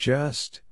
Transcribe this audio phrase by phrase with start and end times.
[0.00, 0.62] Just.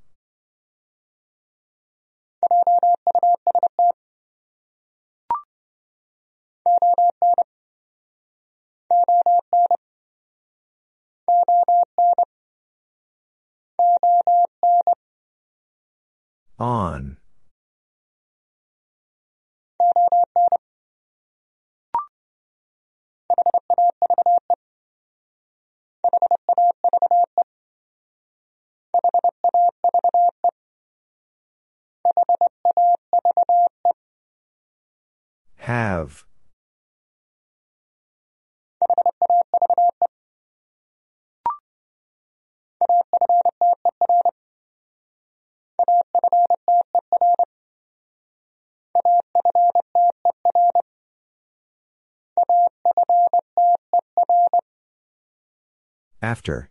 [16.60, 17.16] On.
[35.58, 36.27] Have.
[56.28, 56.68] After.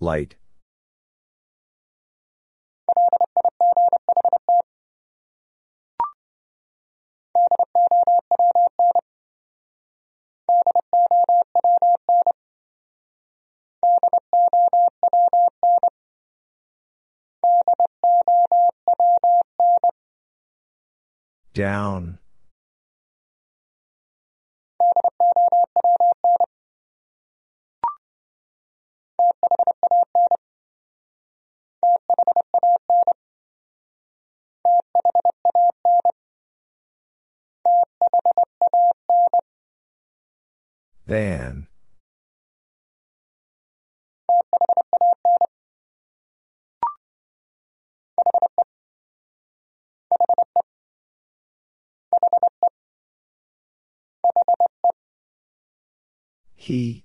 [0.00, 0.36] Light.
[21.54, 22.18] Down.
[56.64, 57.04] He.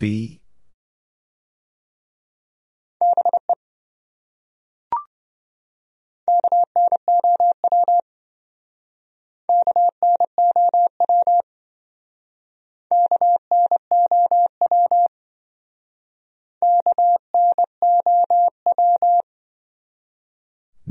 [0.00, 0.43] Be.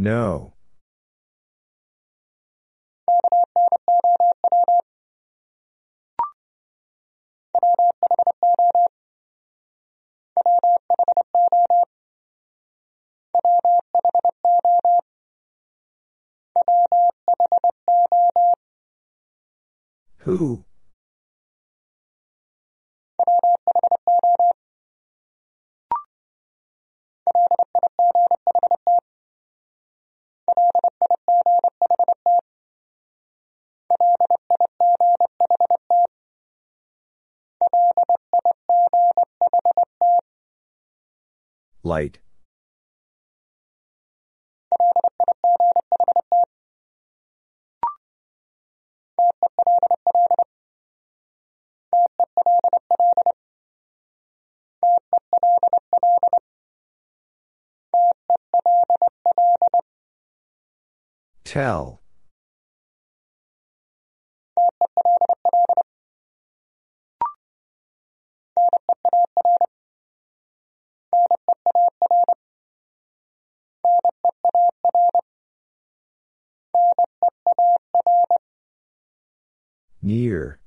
[0.03, 0.51] No.
[20.17, 20.65] Who?
[41.93, 42.17] Light.
[61.43, 62.02] Tell.
[80.05, 80.59] Near.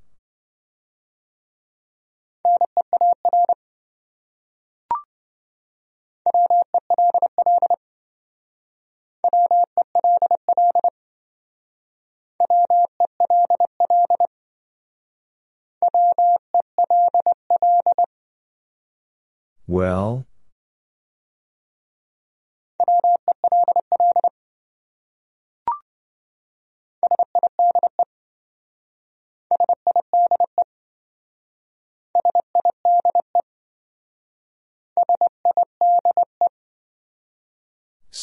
[19.67, 20.27] Well?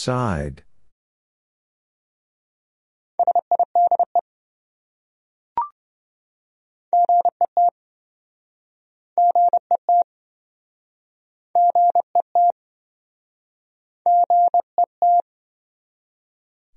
[0.03, 0.63] Side.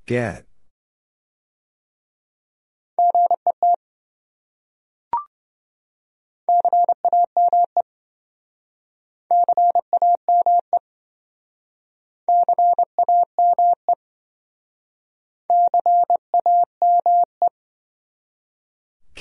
[0.07, 0.46] Get.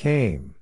[0.05, 0.53] Came.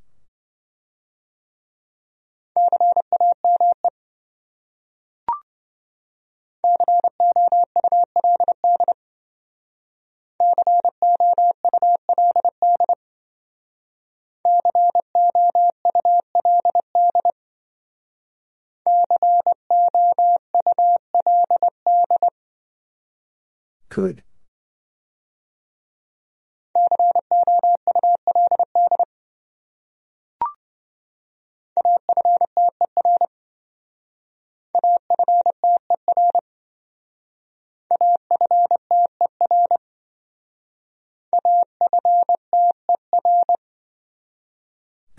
[23.89, 24.23] Could.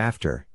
[0.04, 0.46] After.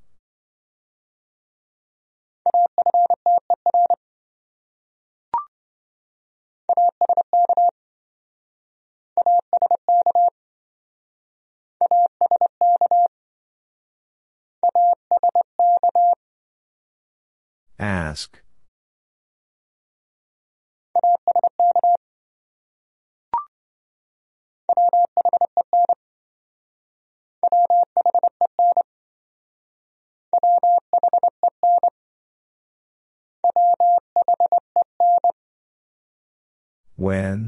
[17.79, 18.43] Ask.
[37.09, 37.38] When?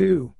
[0.00, 0.32] Two.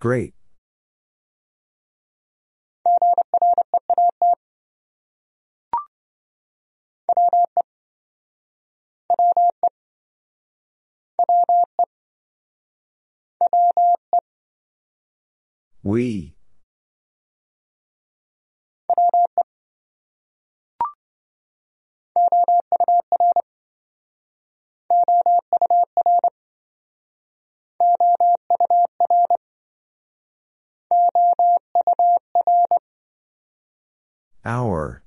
[0.00, 0.34] Great.
[15.82, 16.34] We.
[34.44, 35.02] Our.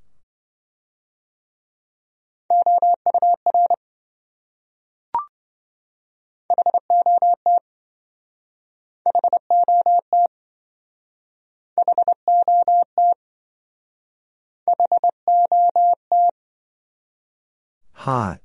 [18.03, 18.41] Hot.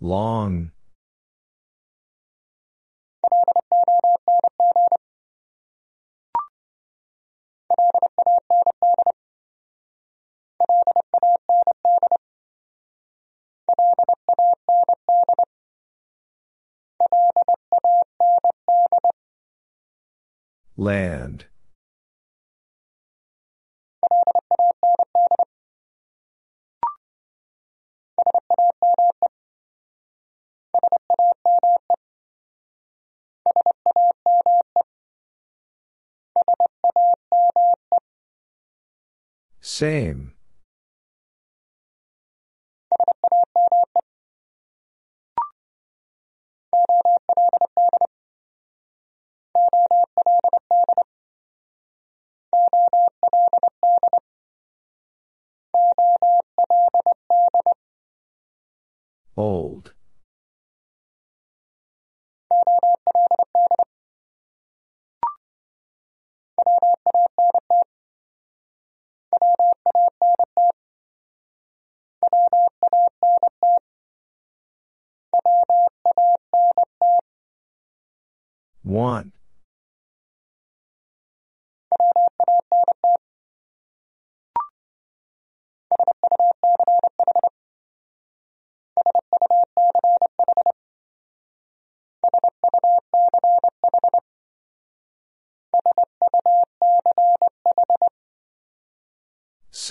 [0.00, 0.73] Long.
[20.84, 21.46] Land.
[39.62, 40.33] Same.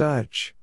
[0.04, 0.54] Such.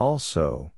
[0.00, 0.72] Also.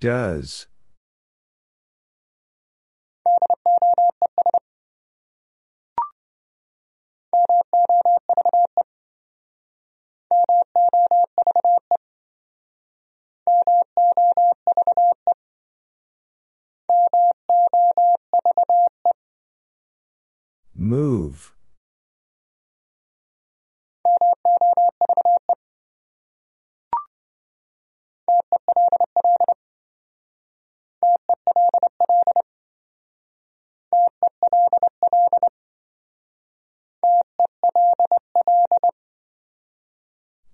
[0.00, 0.66] Does.
[20.80, 21.52] Move.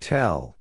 [0.01, 0.54] Tell.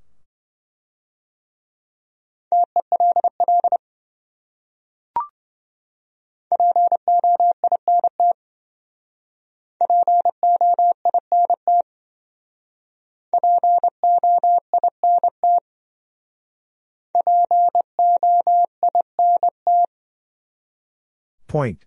[21.54, 21.86] Point.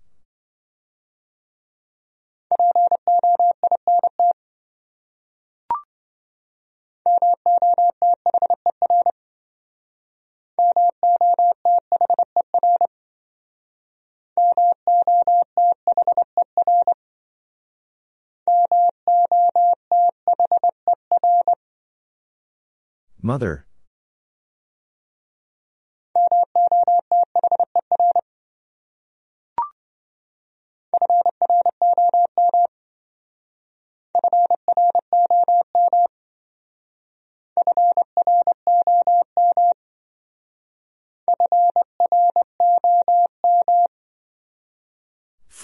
[23.21, 23.67] Mother.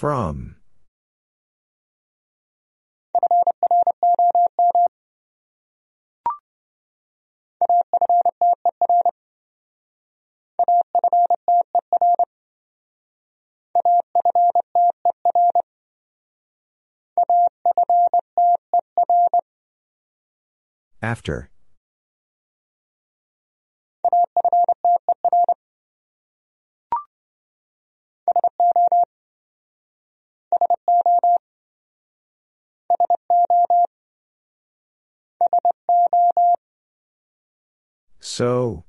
[0.03, 0.57] From.
[21.01, 21.52] After.
[38.19, 38.85] So.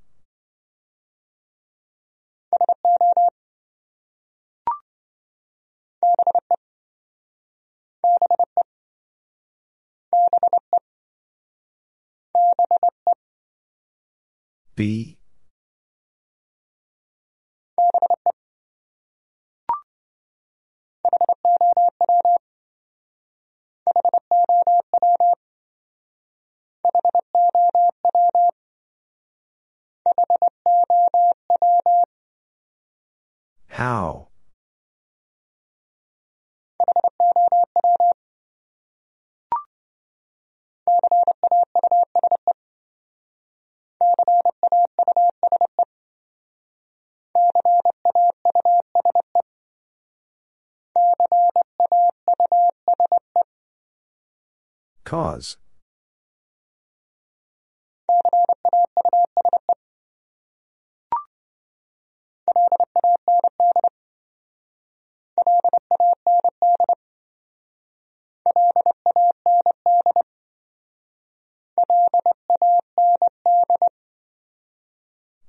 [14.77, 15.19] Be.
[33.69, 34.29] How?
[55.05, 55.59] Cause.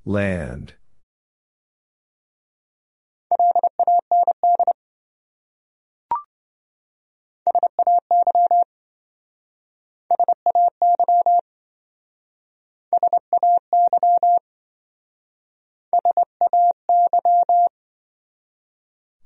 [0.07, 0.75] Land.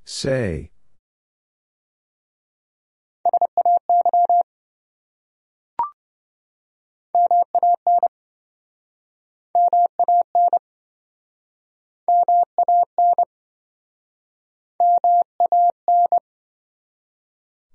[0.05, 0.71] Say.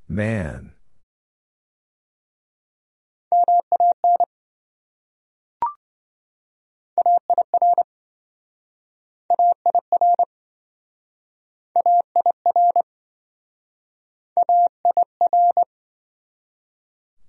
[0.09, 0.73] Man.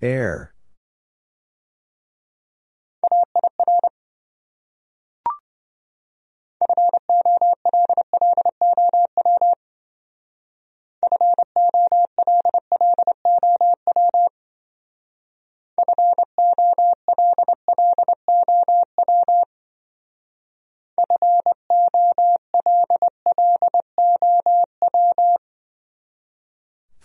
[0.01, 0.54] Air.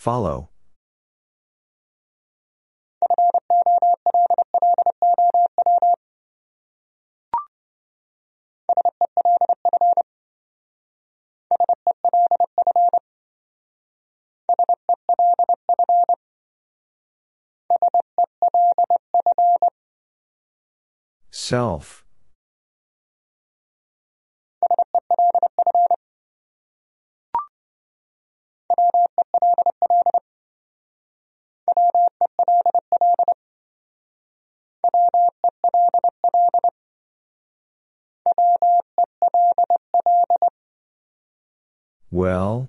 [0.00, 0.48] Follow.
[21.42, 22.04] Self.
[42.10, 42.68] Well?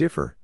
[0.00, 0.34] Differ.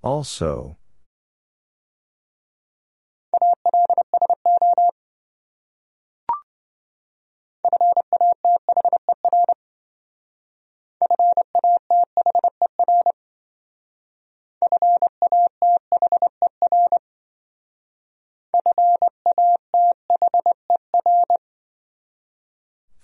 [0.00, 0.76] Also.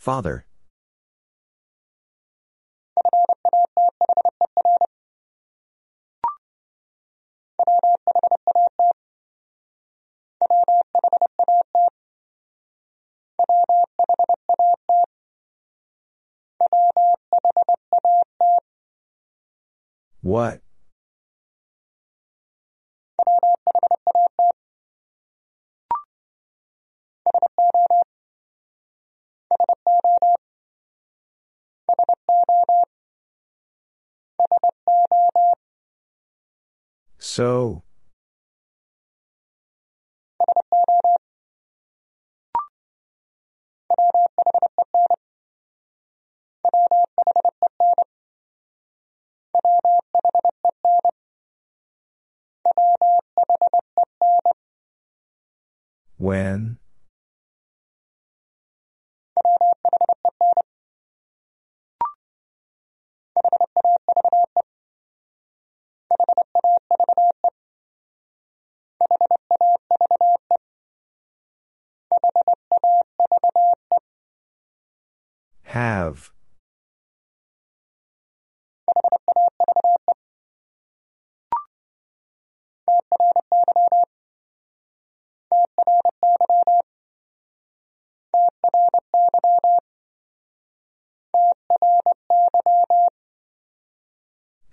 [0.00, 0.46] Father.
[20.22, 20.62] What?
[37.40, 37.82] So.
[56.18, 56.79] When?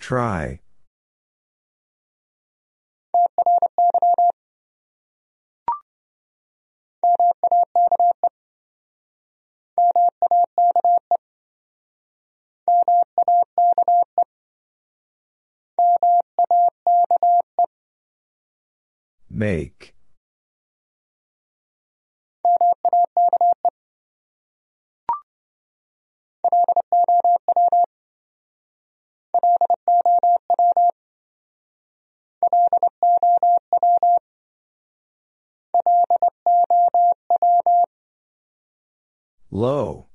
[0.07, 0.61] Try.
[19.29, 19.96] Make.
[39.57, 40.06] Low.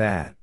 [0.00, 0.34] That.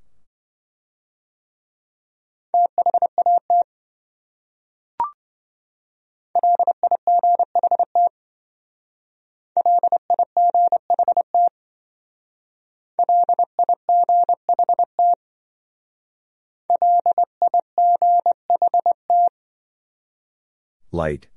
[20.91, 21.27] Light.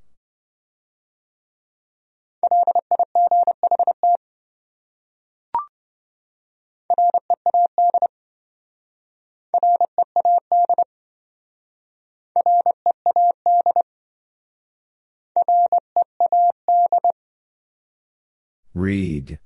[18.90, 19.38] Read.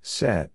[0.00, 0.50] Set.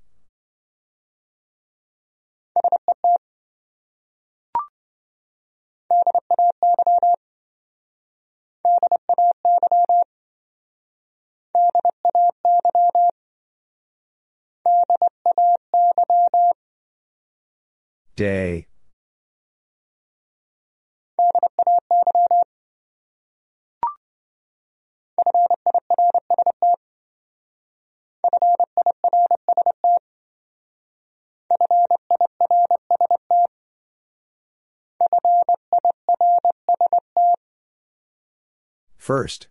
[18.15, 18.67] Day.
[38.97, 39.47] First.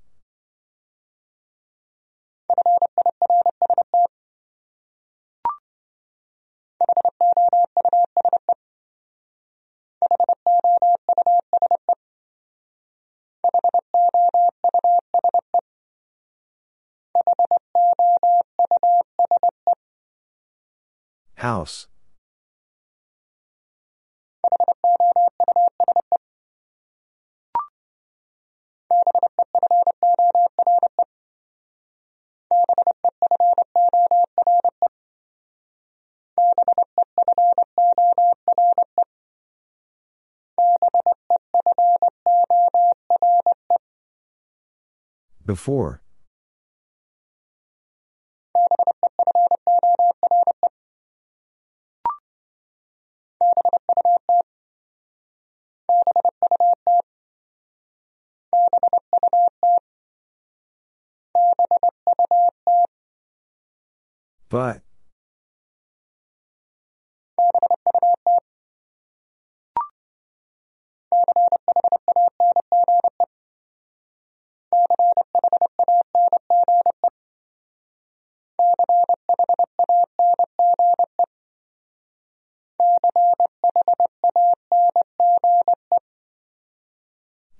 [21.65, 21.87] House.
[45.47, 46.04] Before.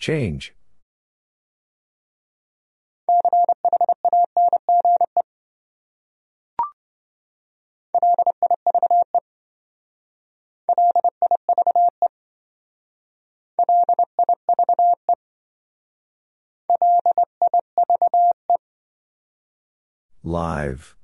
[0.05, 0.53] Change.
[20.23, 20.97] Live.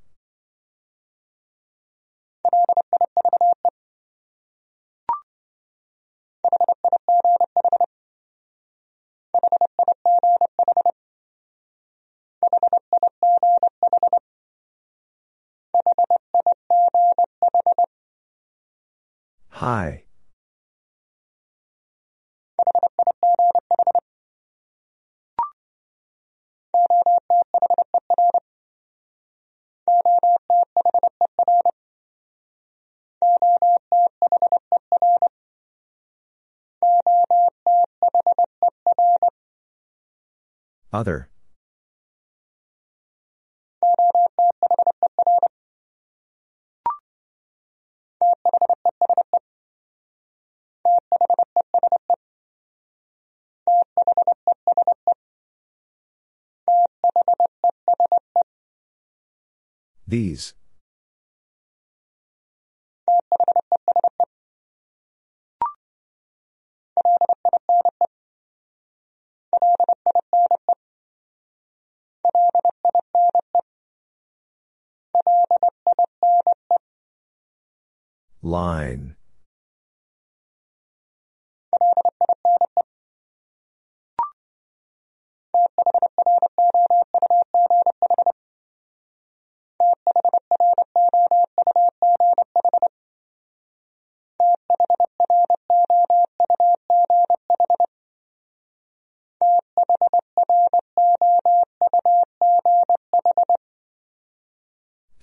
[19.61, 20.05] High.
[40.90, 41.30] Other.
[60.11, 60.55] These.
[78.42, 79.14] Line.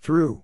[0.08, 0.42] Through.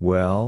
[0.00, 0.45] Well?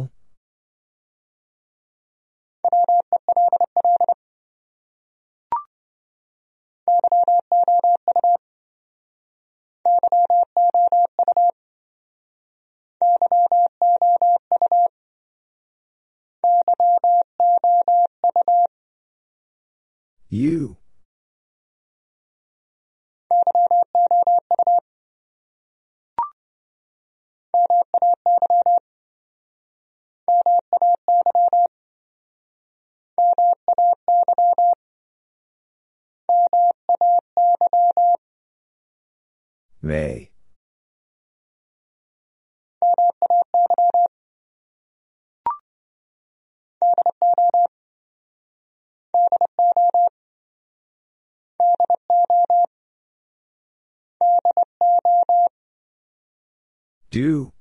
[57.18, 57.52] Do.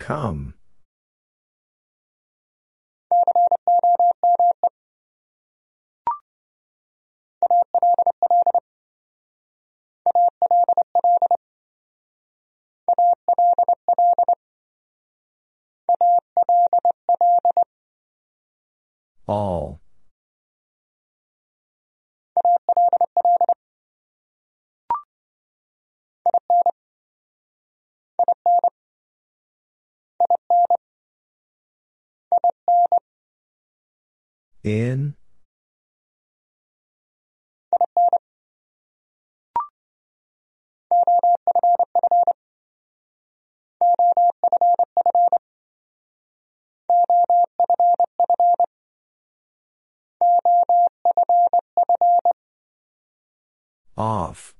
[0.00, 0.59] Come.
[19.26, 19.80] All.
[34.62, 35.14] In?
[53.96, 54.54] Off.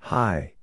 [0.00, 0.57] High.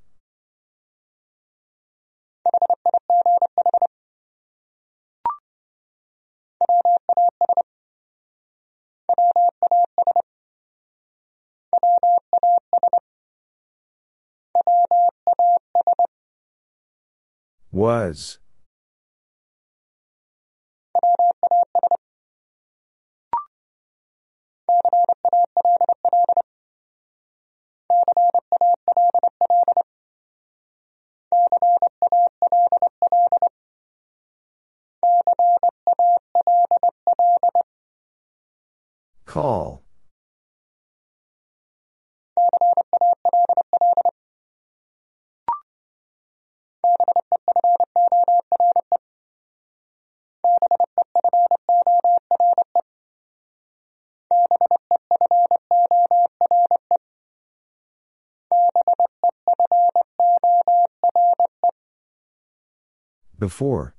[17.76, 18.40] Was.
[39.26, 39.85] Call.
[63.46, 63.94] Before.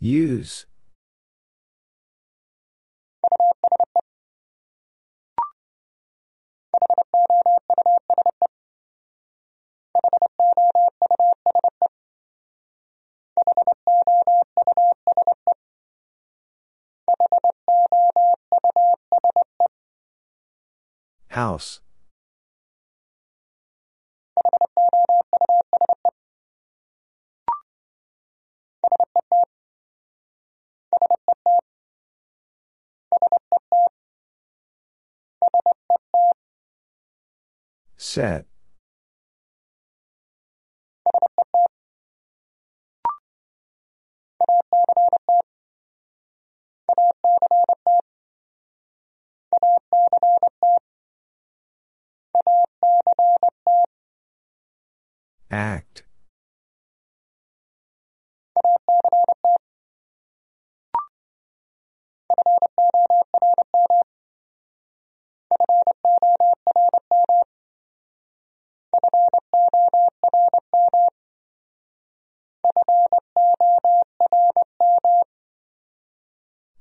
[0.00, 0.66] Use.
[21.38, 21.78] House.
[37.96, 38.46] Set.
[55.50, 56.02] Act.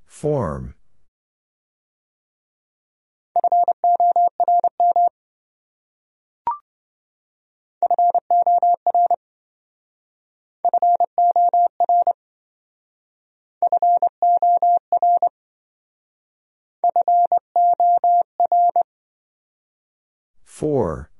[0.05, 0.76] Form.
[20.57, 21.11] Four.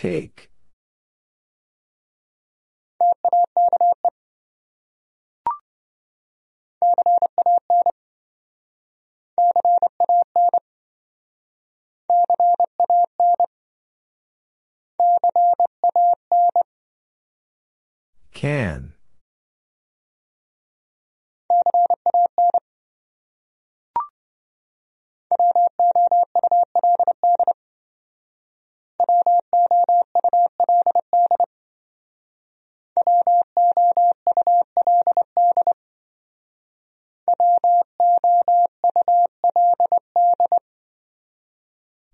[0.00, 0.48] Take.
[18.32, 18.94] Can.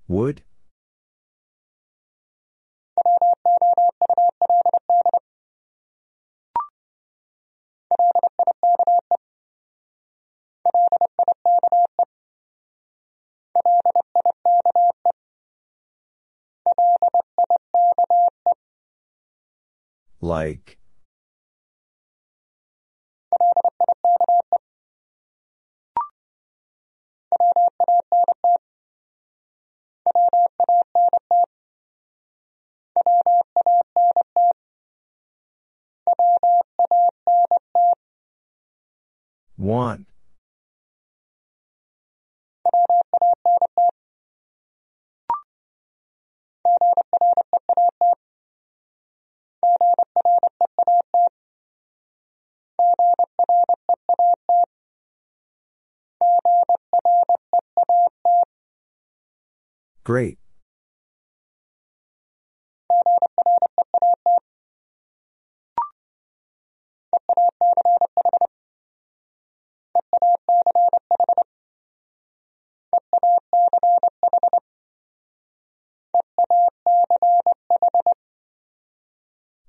[0.09, 0.43] Would?
[20.21, 20.79] Like.
[39.59, 40.07] Want.
[60.07, 60.39] Great.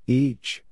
[0.09, 0.63] Each.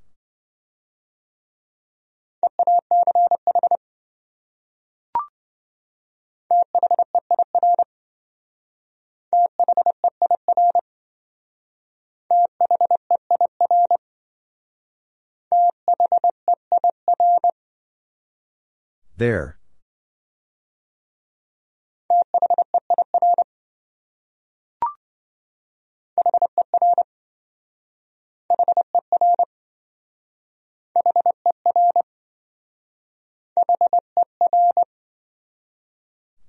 [19.18, 19.58] There.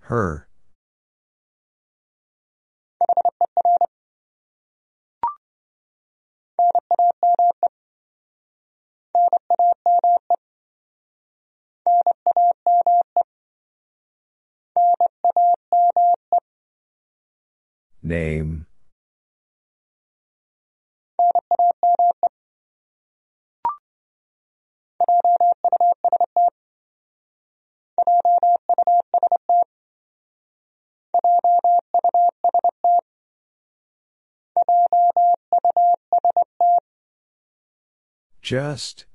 [0.08, 0.48] Her.
[18.02, 18.66] Name.
[38.42, 39.06] Just.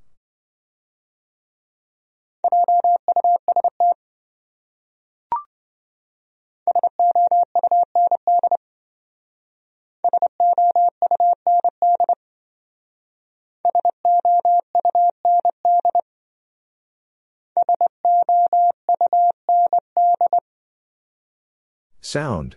[22.05, 22.57] Sound.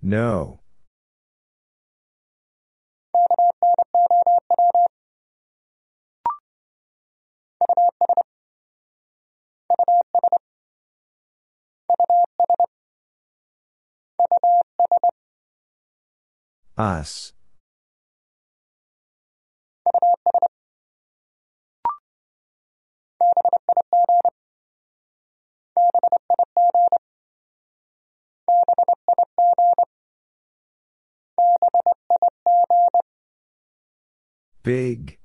[0.00, 0.63] No.
[16.76, 17.32] Us.
[34.64, 35.18] Big.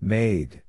[0.00, 0.62] Made.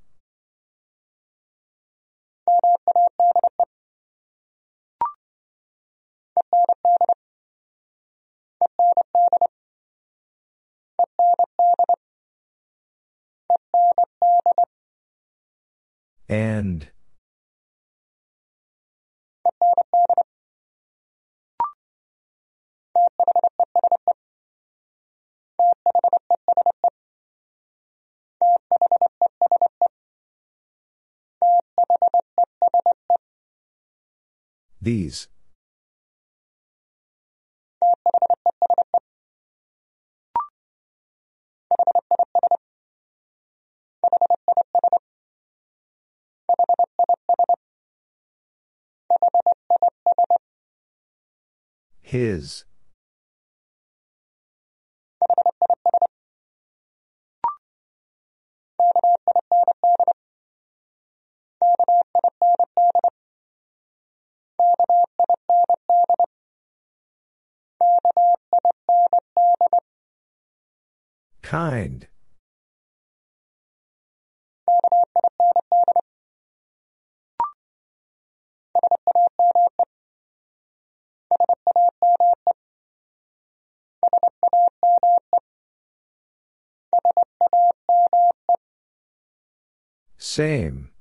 [16.29, 16.87] And.
[34.81, 35.27] These.
[52.03, 52.65] His.
[71.45, 72.07] Kind.
[90.17, 90.94] Same.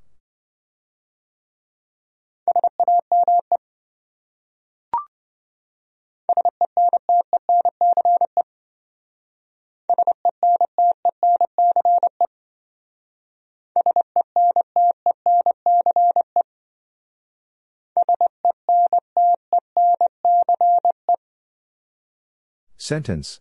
[22.85, 23.41] Sentence.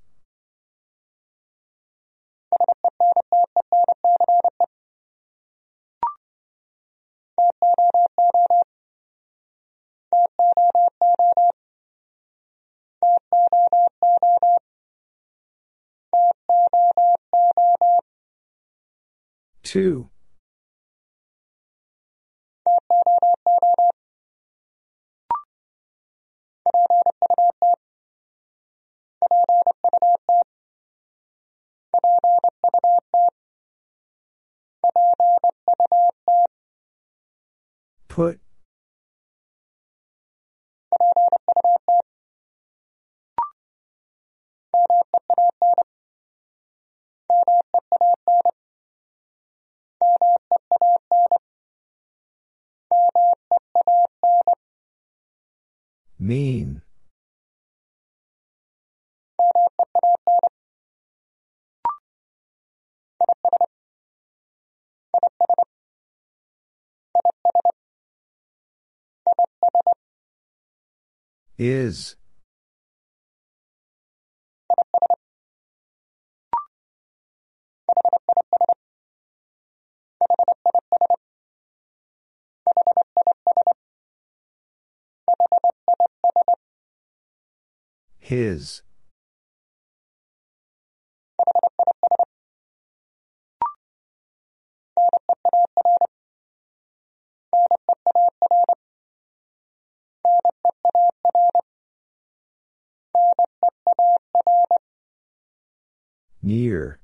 [19.62, 20.10] Two.
[38.08, 38.40] Put.
[56.20, 56.83] Mean.
[71.58, 72.16] Is.
[88.20, 88.82] His.
[106.44, 107.00] Near.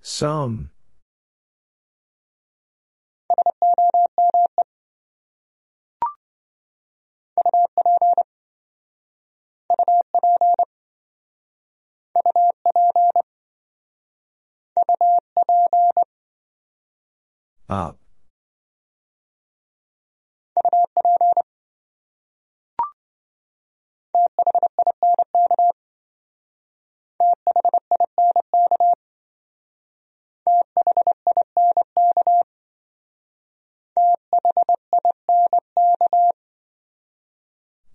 [0.00, 0.70] Some.
[17.68, 17.98] Up.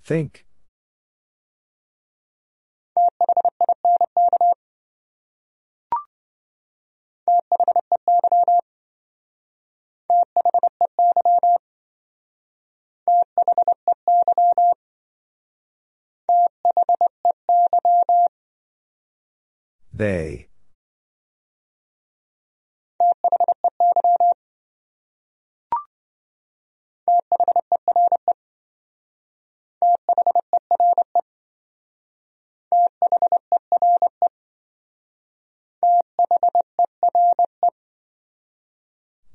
[0.04, 0.46] Think.
[19.94, 20.48] They.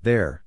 [0.03, 0.45] There.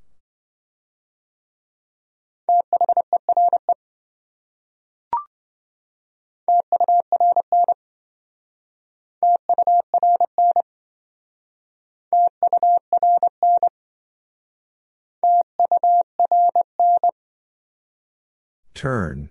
[18.73, 19.29] Turn.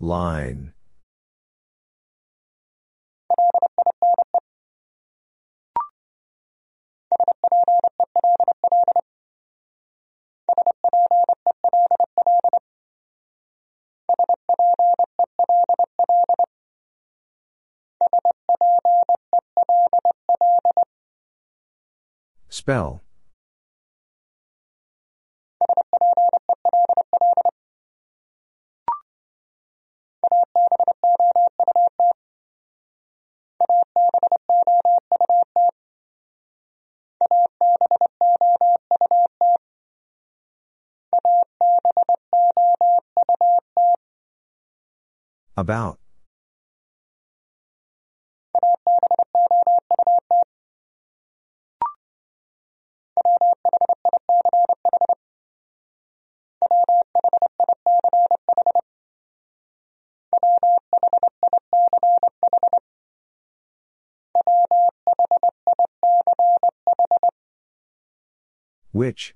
[0.00, 0.71] Line.
[22.48, 23.02] Spell.
[45.56, 46.01] About.
[68.92, 69.34] Which?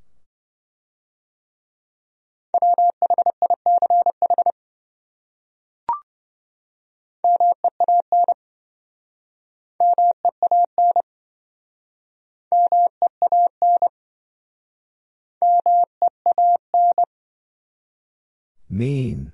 [18.68, 19.32] Mean.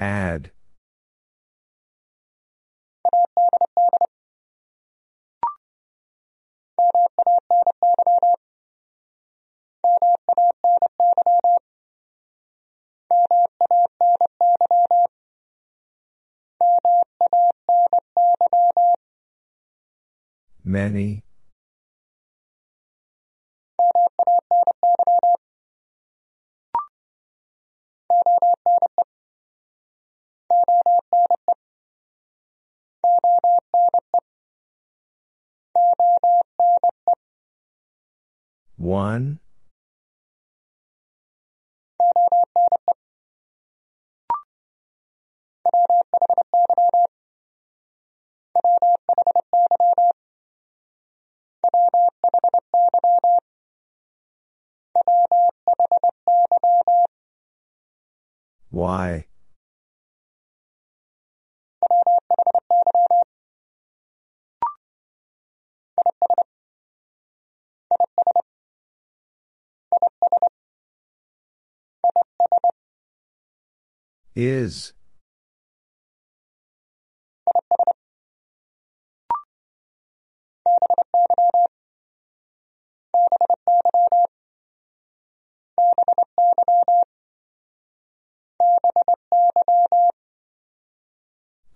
[0.00, 0.50] Add.
[20.64, 21.22] Many.
[38.76, 39.38] One.
[58.70, 59.26] Why?
[74.34, 74.92] Is.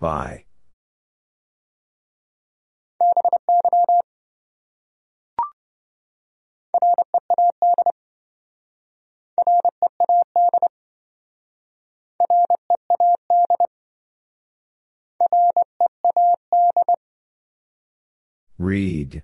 [0.01, 0.45] By.
[18.59, 19.23] Read.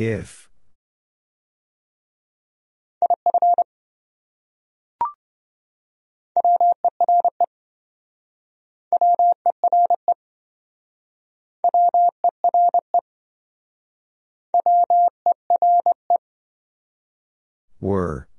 [0.00, 0.48] If.
[17.78, 18.29] Were.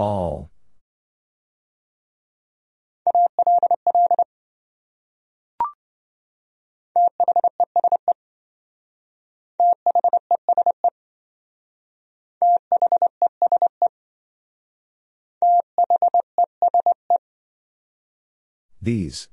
[0.00, 0.50] All.
[18.80, 19.28] These.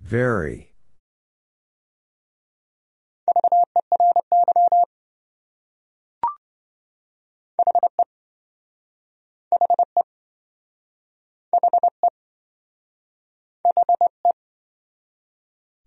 [0.00, 0.72] Very.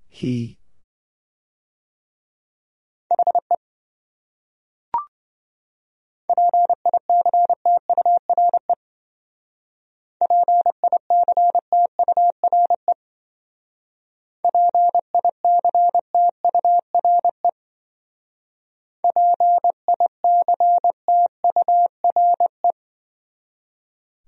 [0.08, 0.61] He.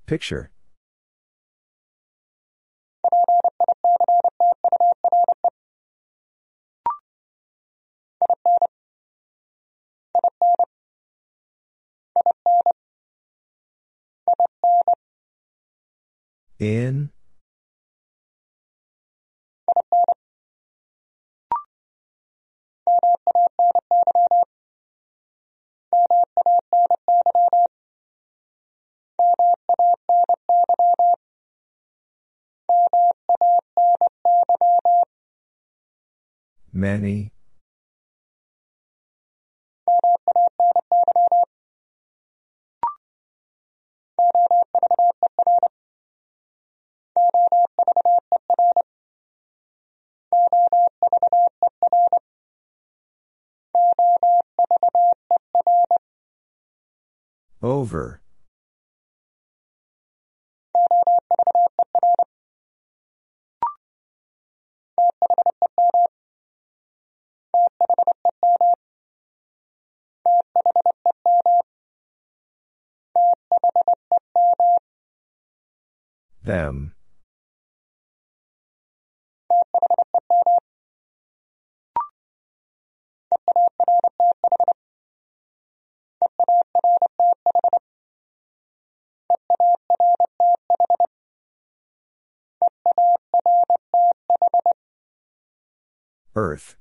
[0.06, 0.52] Picture.
[16.60, 17.10] In.
[36.72, 37.32] Many.
[57.64, 58.20] Over.
[76.44, 76.94] Them.
[96.36, 96.76] Earth.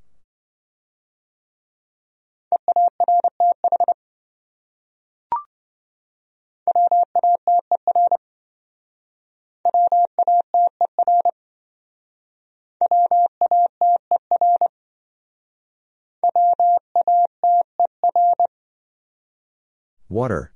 [20.13, 20.53] Water.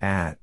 [0.00, 0.38] At.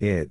[0.00, 0.30] It.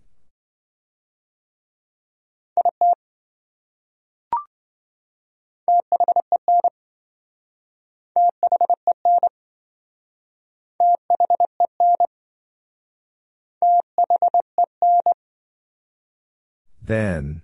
[16.82, 17.44] Then.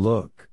[0.00, 0.48] Look.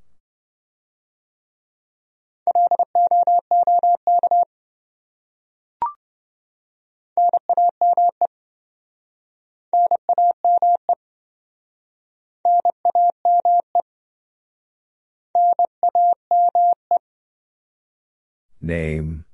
[18.60, 19.27] Name.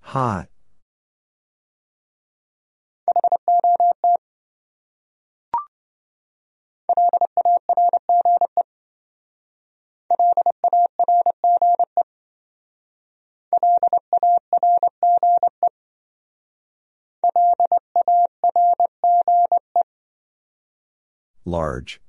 [0.00, 0.48] Hot.
[21.44, 22.00] Large.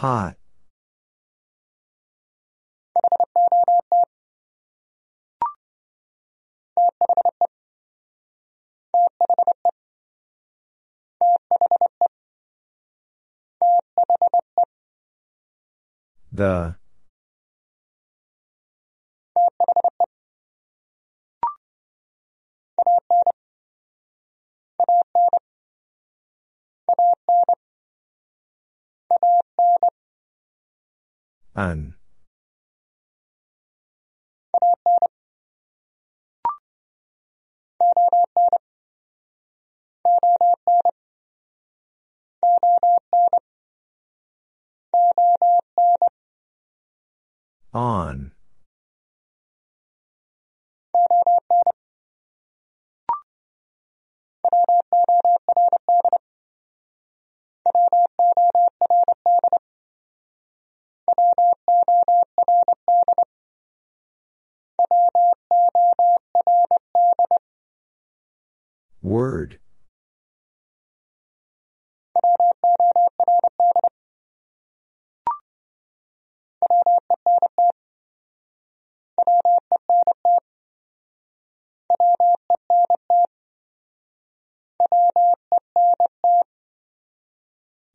[0.00, 0.34] Hot.
[16.32, 16.79] The.
[31.60, 31.92] An.
[47.74, 48.32] On.
[69.02, 69.58] Word.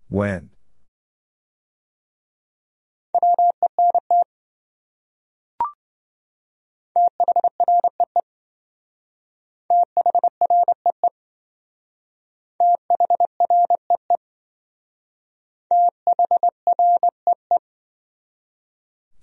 [0.09, 0.54] When.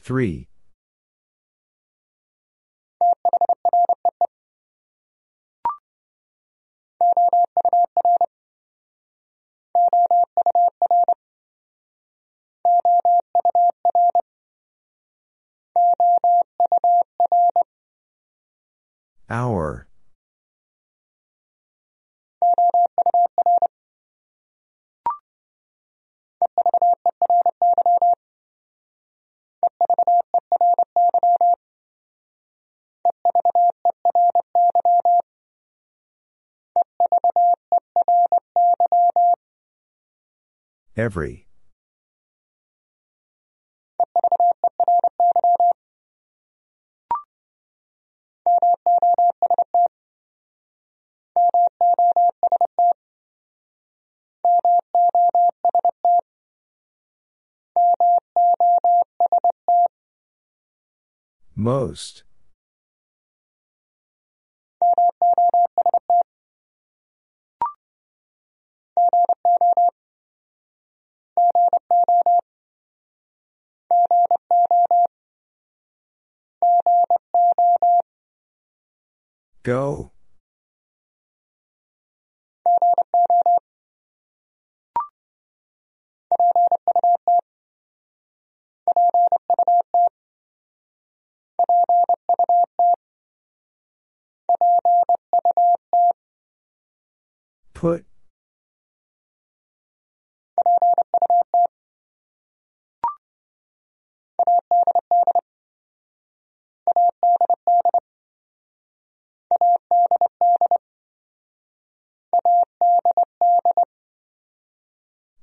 [0.02, 0.48] Three.
[19.30, 19.86] Our.
[40.96, 41.46] Every.
[61.54, 62.24] Most.
[79.62, 80.11] Go.
[97.74, 98.04] Put.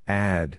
[0.08, 0.58] Add.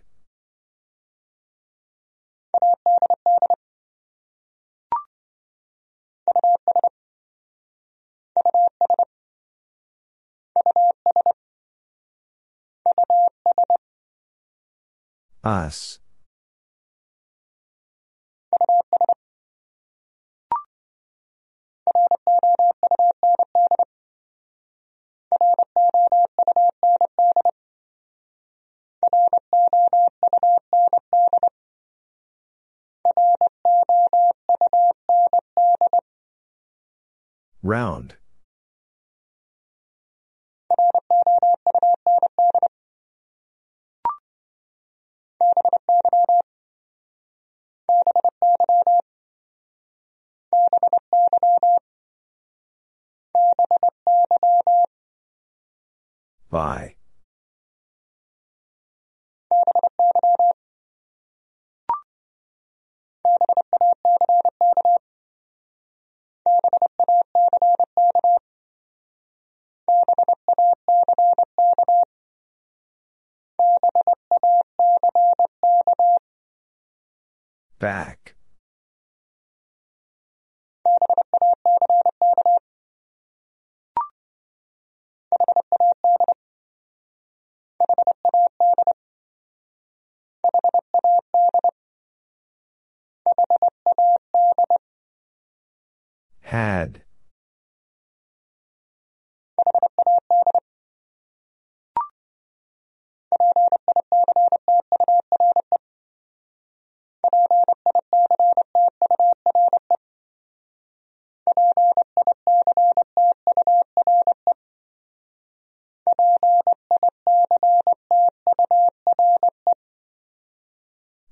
[15.43, 15.97] Us.
[37.63, 38.15] Round.
[56.49, 56.95] By.
[77.79, 78.35] Back.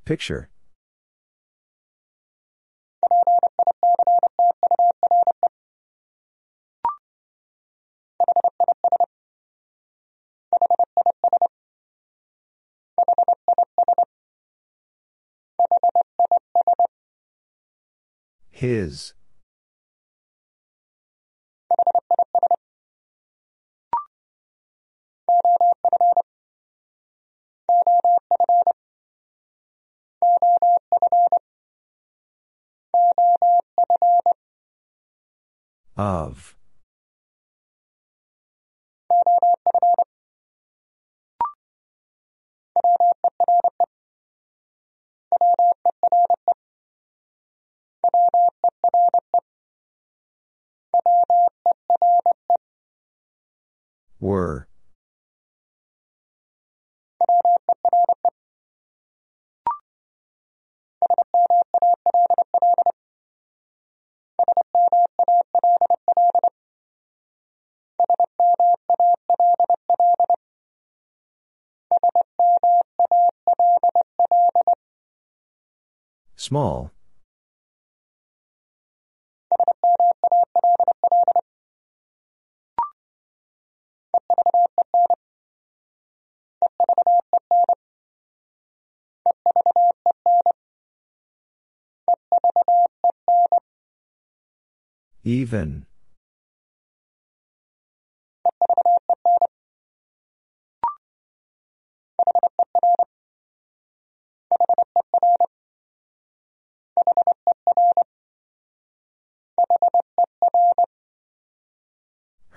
[0.09, 0.49] Picture.
[18.49, 19.13] His.
[35.99, 36.55] Of.
[54.21, 54.68] Were.
[76.39, 76.89] Small.
[95.25, 95.85] Even.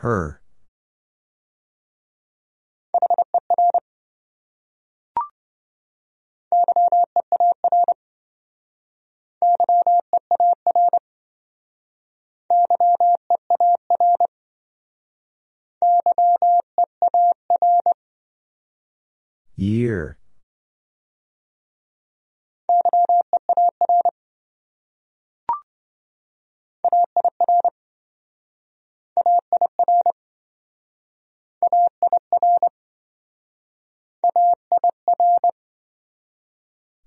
[0.02, 0.40] Her.
[19.54, 20.18] Year.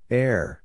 [0.09, 0.61] Air.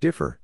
[0.00, 0.38] Differ.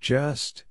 [0.00, 0.64] Just.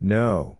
[0.00, 0.59] No.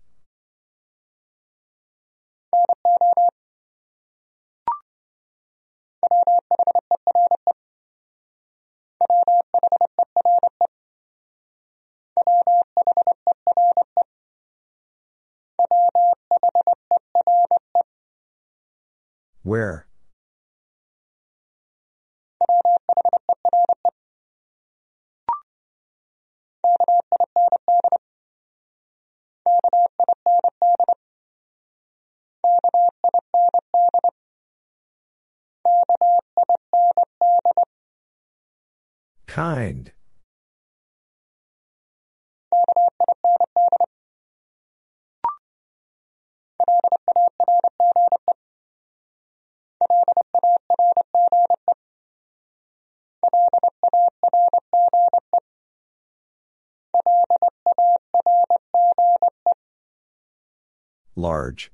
[19.42, 19.86] Where?
[39.30, 39.92] Kind.
[61.14, 61.70] Large.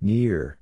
[0.00, 0.55] Near.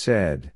[0.00, 0.52] Said.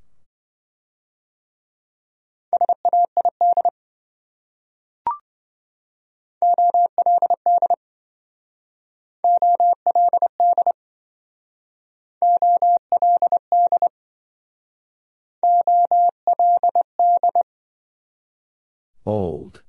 [19.04, 19.61] Old.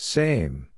[0.00, 0.68] Same.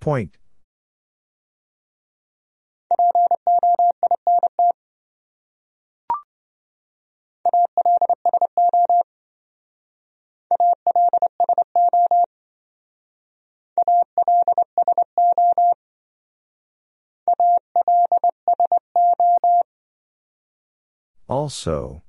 [0.00, 0.36] Point.
[21.26, 22.02] Also.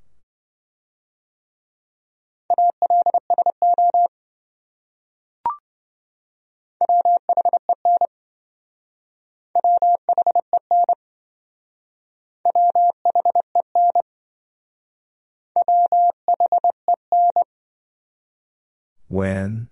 [19.07, 19.69] When?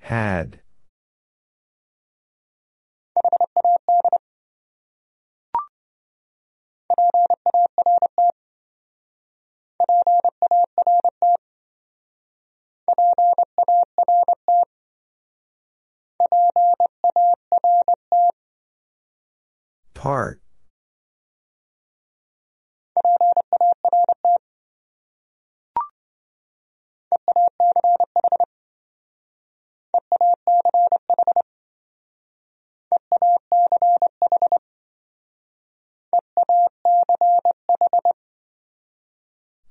[0.00, 0.60] Had.
[19.98, 20.40] Part.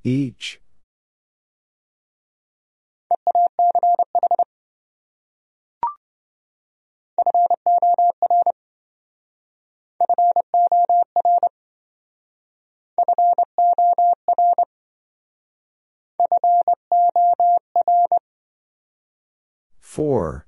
[0.04, 0.60] Each.
[19.98, 20.46] Four.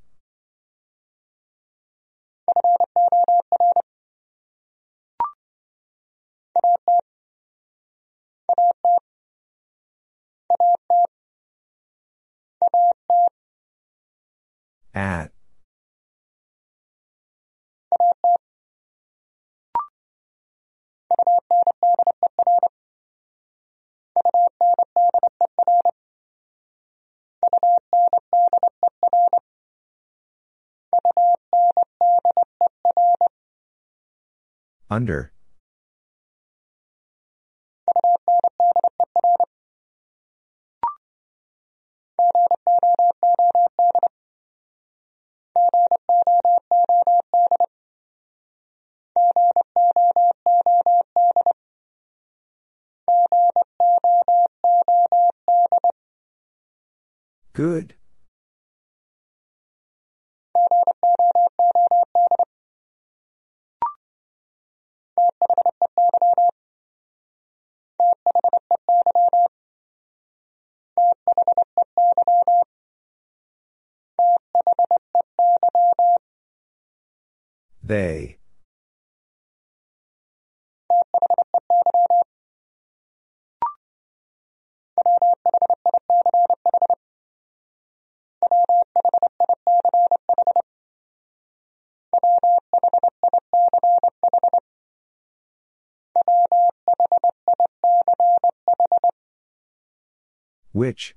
[14.94, 15.32] At.
[34.90, 35.32] Under.
[57.54, 57.96] Good.
[77.84, 78.39] They.
[100.72, 101.16] Which?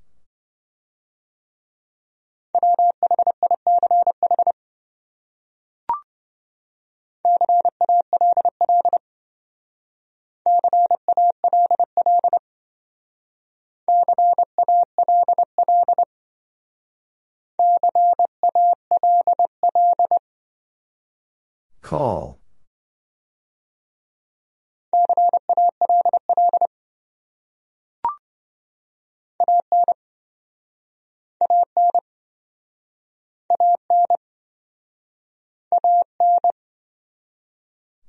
[21.81, 22.42] Call.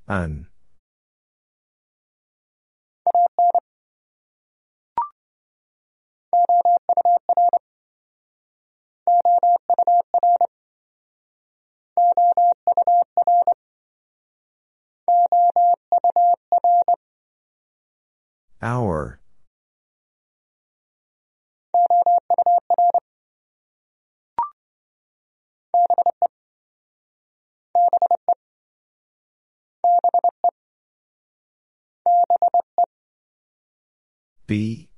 [0.06, 0.46] Un.
[18.60, 19.20] Our.
[34.46, 34.88] Be.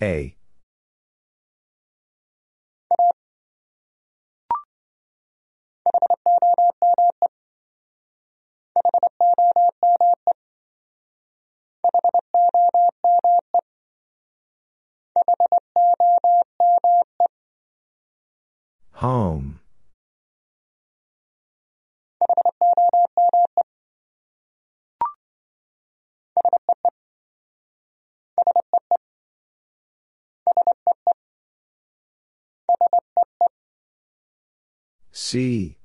[0.00, 0.37] A.
[18.98, 19.60] Home.
[35.12, 35.76] See.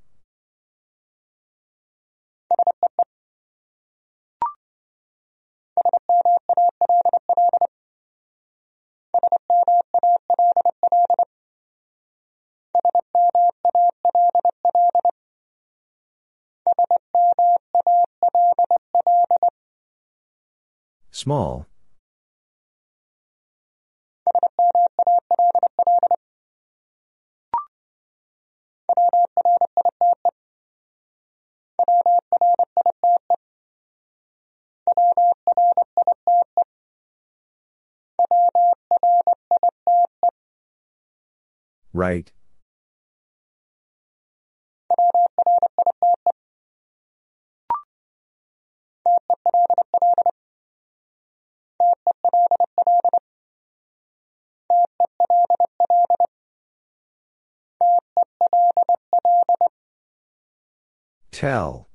[21.24, 21.66] Small.
[41.94, 42.34] Right.
[61.44, 61.90] Tell.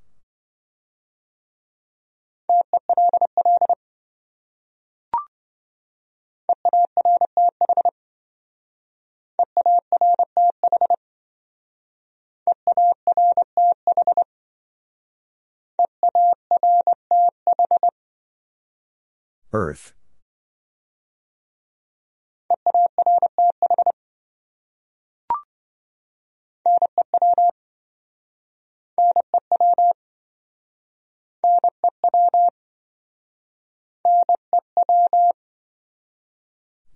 [19.51, 19.95] Earth.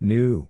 [0.02, 0.48] New.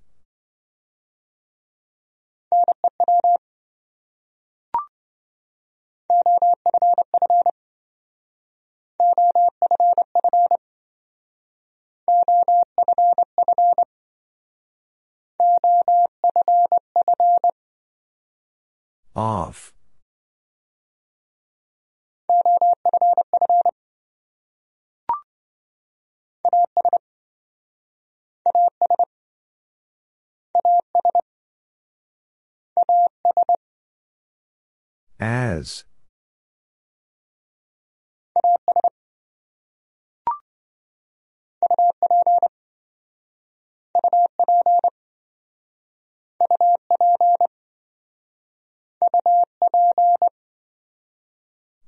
[35.52, 35.84] As.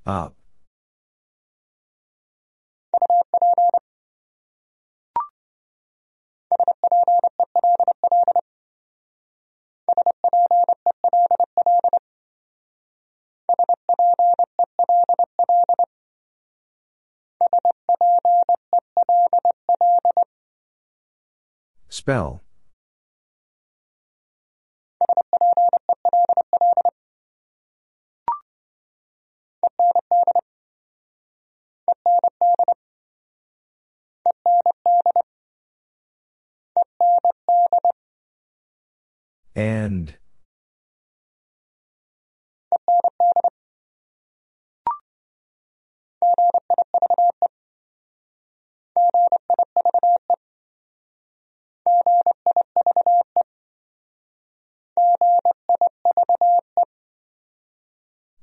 [0.07, 0.44] Up.
[21.95, 22.43] Spell.
[39.55, 40.17] And.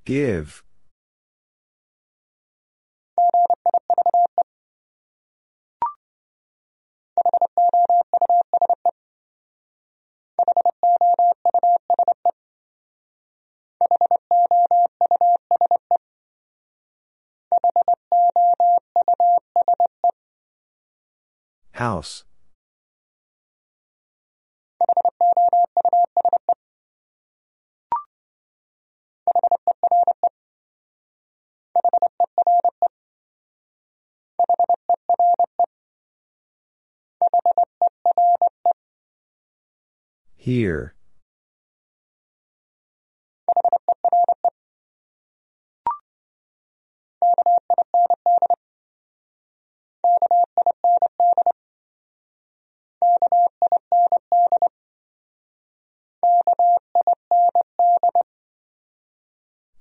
[0.04, 0.64] Give.
[21.74, 22.26] House.
[40.44, 40.96] Here.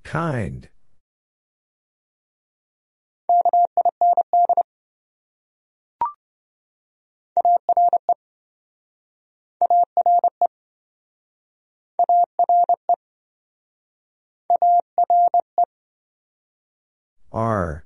[0.04, 0.68] Kind.
[17.32, 17.84] Are.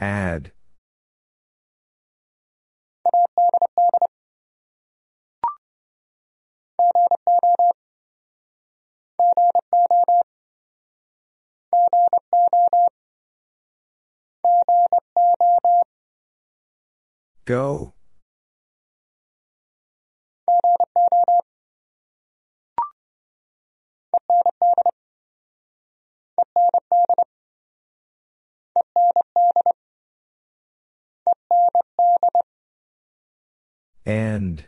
[0.00, 0.52] Add.
[17.44, 17.92] Go.
[34.06, 34.66] And.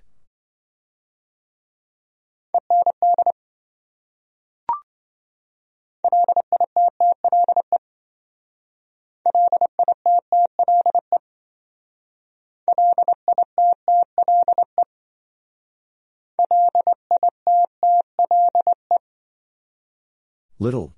[20.60, 20.94] Little.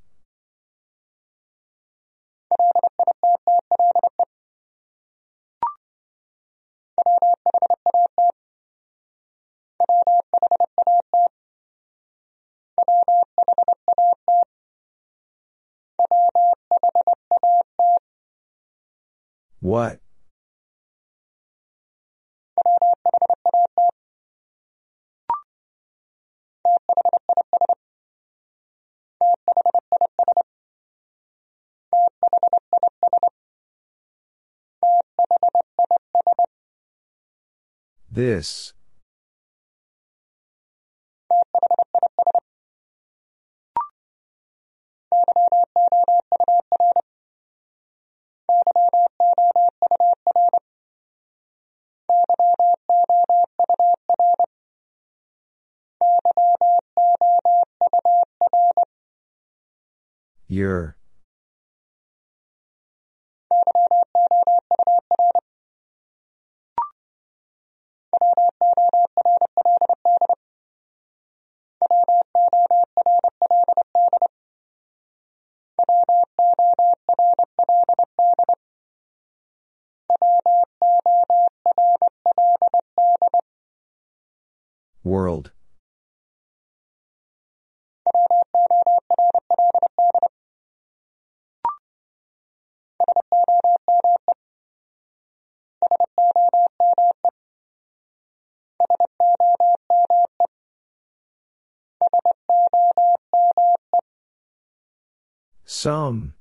[19.61, 20.06] What?
[38.17, 38.73] This.
[60.49, 60.97] Your.
[85.07, 85.53] World.
[105.65, 106.35] Some.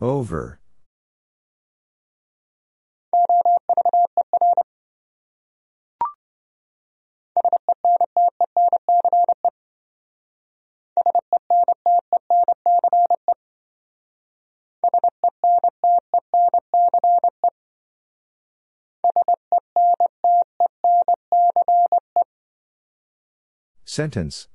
[0.00, 0.58] Over.
[23.92, 24.48] Sentence.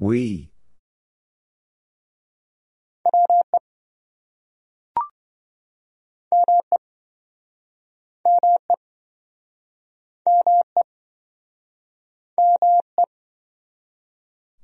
[0.00, 0.50] We.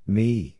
[0.06, 0.56] Me.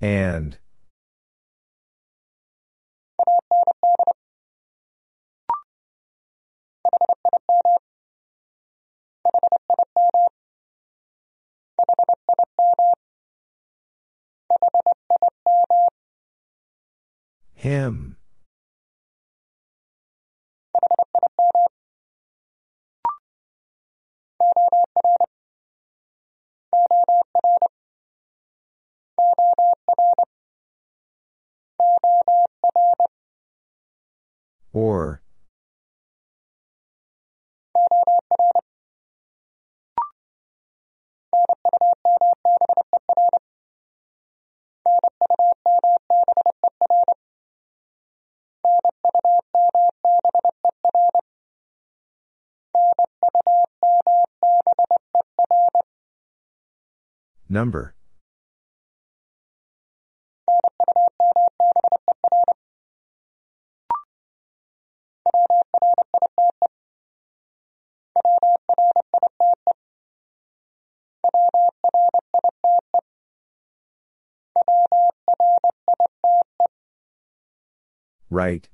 [0.00, 0.58] And.
[17.62, 18.16] Him.
[34.72, 35.22] Or.
[57.52, 57.94] Number.
[78.30, 78.66] Right.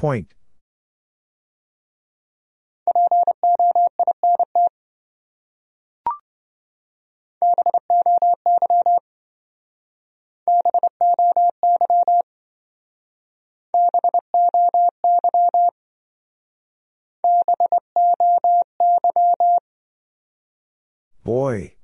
[0.00, 0.32] Point.
[21.24, 21.74] Boy.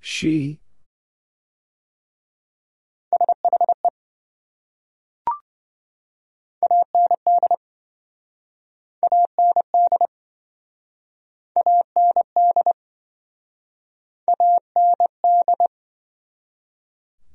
[0.00, 0.60] She.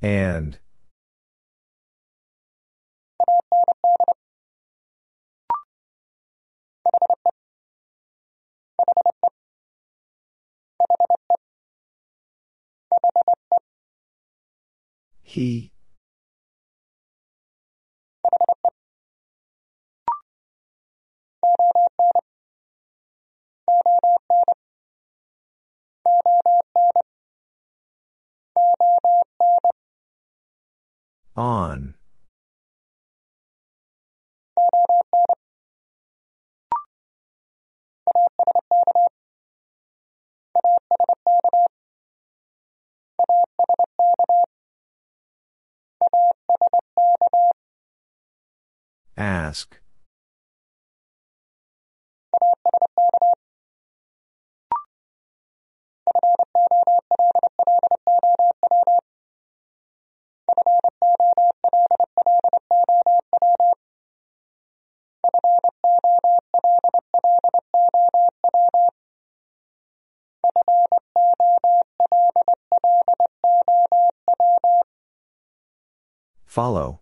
[0.02, 0.57] And.
[15.23, 15.72] He.
[31.36, 31.95] On.
[49.18, 49.80] Ask.
[76.52, 77.01] Follow.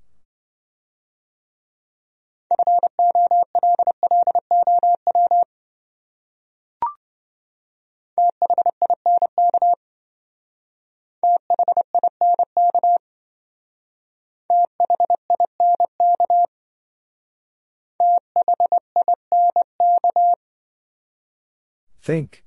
[22.09, 22.41] Think.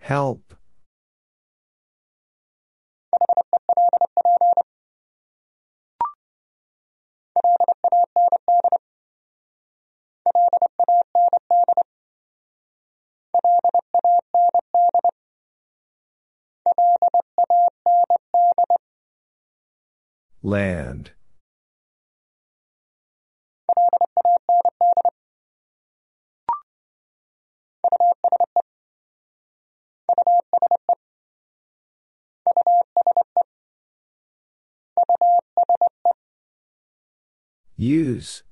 [0.00, 0.59] Help.
[20.50, 21.12] Land.
[37.76, 38.42] Use.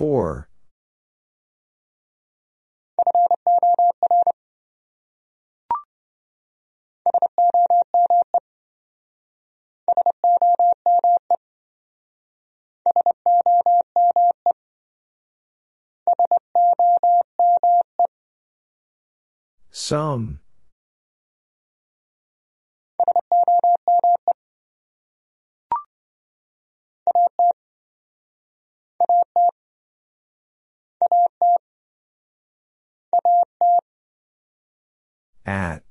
[0.00, 0.48] Four.
[19.70, 20.40] Some.
[35.50, 35.82] At.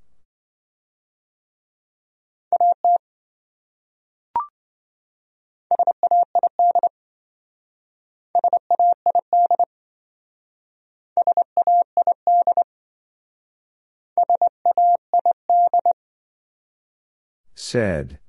[17.54, 18.20] Said.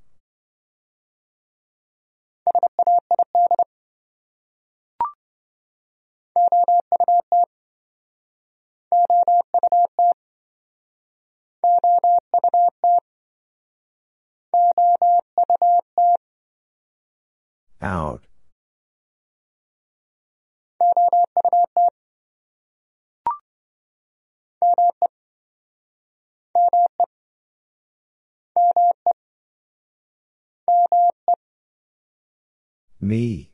[33.01, 33.51] Me.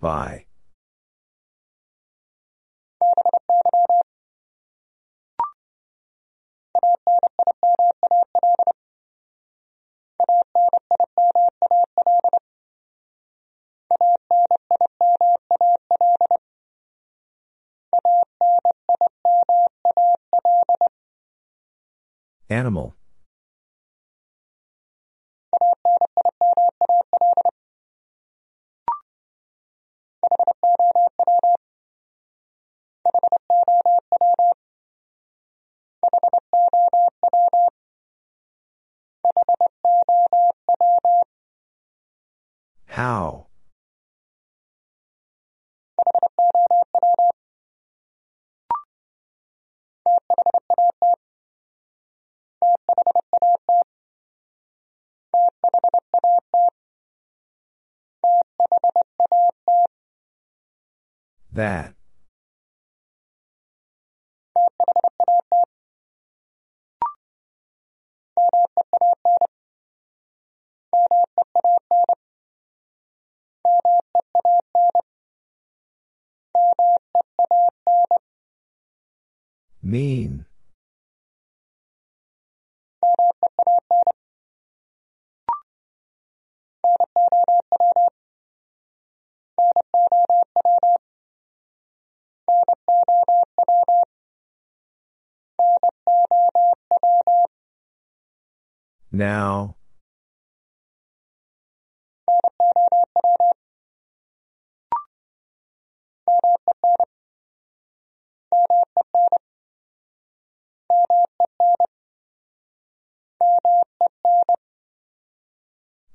[0.00, 0.45] By.
[22.48, 22.94] Animal.
[61.56, 61.94] That.
[79.82, 80.44] Mean.
[99.12, 99.76] Now.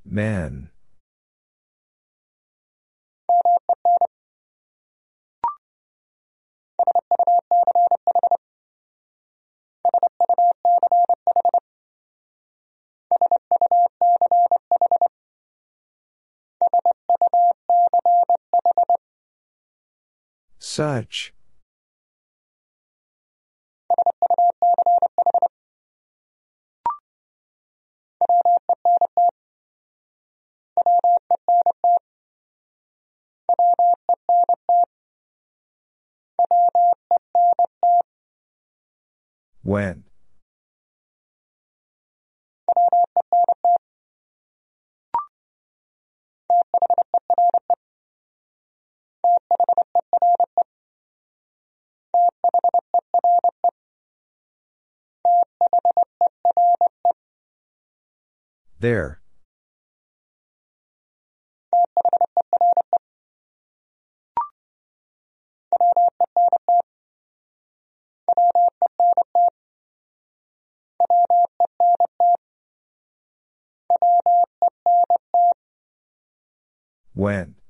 [0.03, 0.70] Men.
[20.59, 21.33] Such.
[39.63, 40.10] When.
[58.79, 59.21] There.
[77.13, 77.60] When.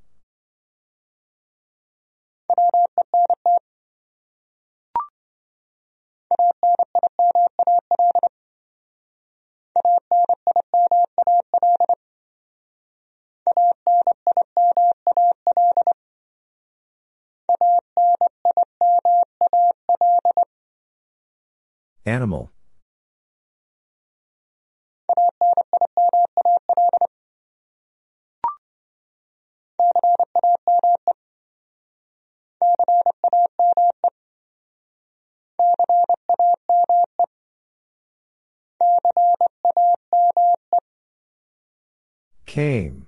[22.06, 22.52] Animal.
[42.45, 43.07] Came.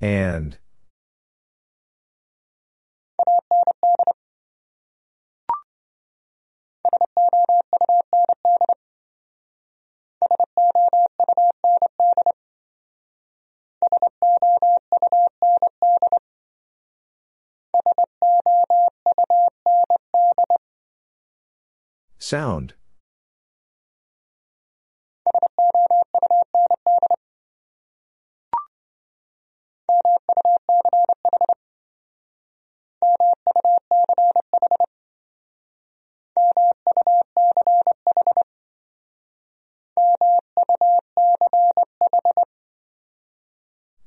[0.00, 0.56] And.
[22.20, 22.74] Sound.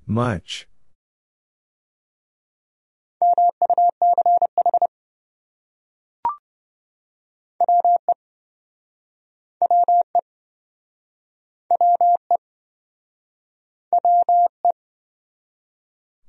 [0.05, 0.67] Much.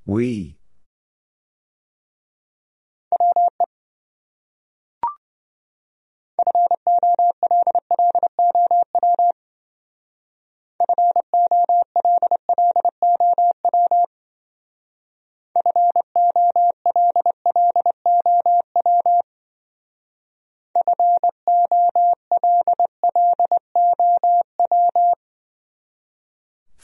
[0.06, 0.58] We.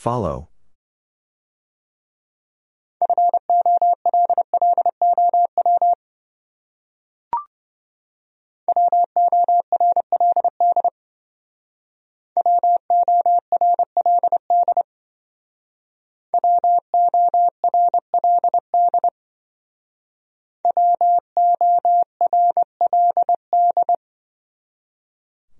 [0.01, 0.49] Follow.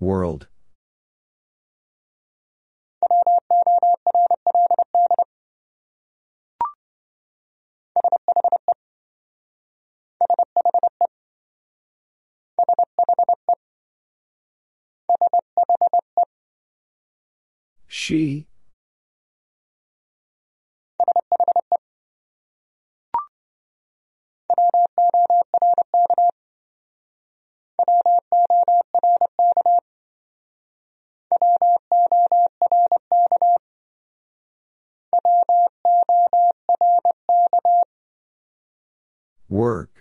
[0.00, 0.48] World.
[18.02, 18.48] She.
[39.48, 39.91] Work.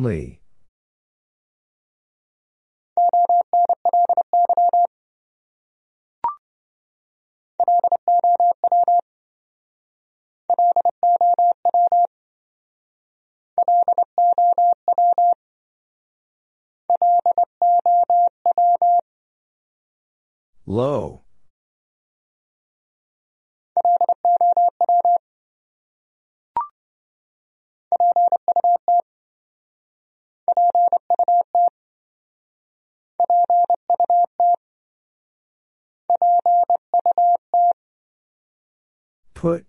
[0.00, 0.40] Only.
[20.64, 21.24] Low.
[39.40, 39.64] Put.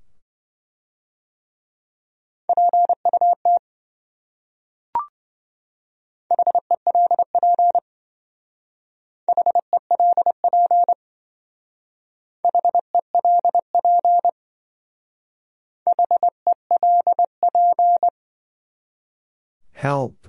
[19.72, 20.21] Help.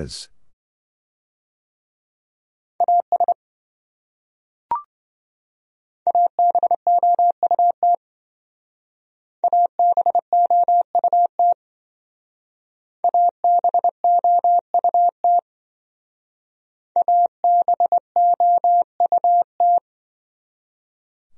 [0.00, 0.28] As.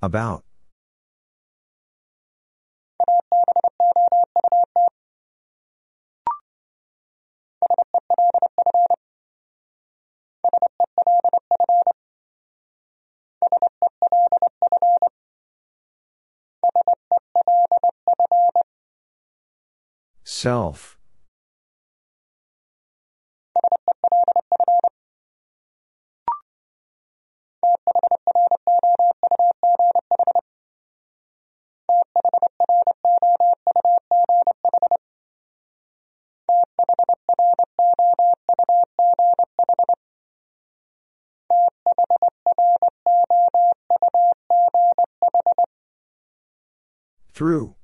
[0.00, 0.51] About.
[20.42, 20.98] Self.
[47.32, 47.76] Through.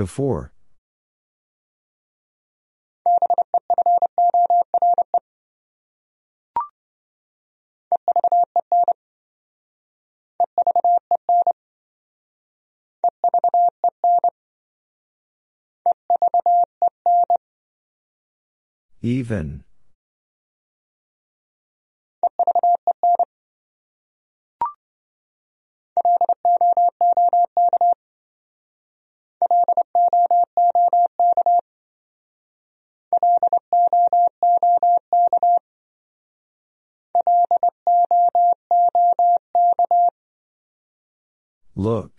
[0.00, 0.50] Before.
[19.02, 19.64] Even.
[41.80, 42.09] Look.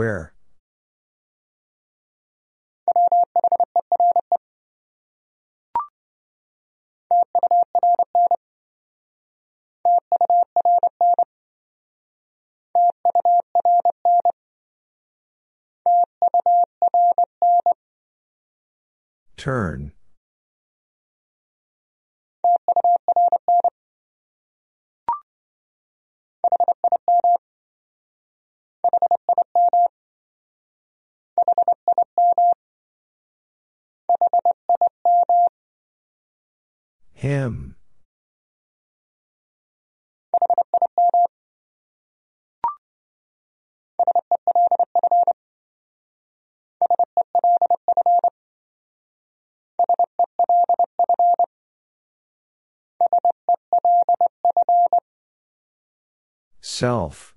[0.00, 0.32] Where?
[19.36, 19.92] Turn.
[56.80, 57.34] Self.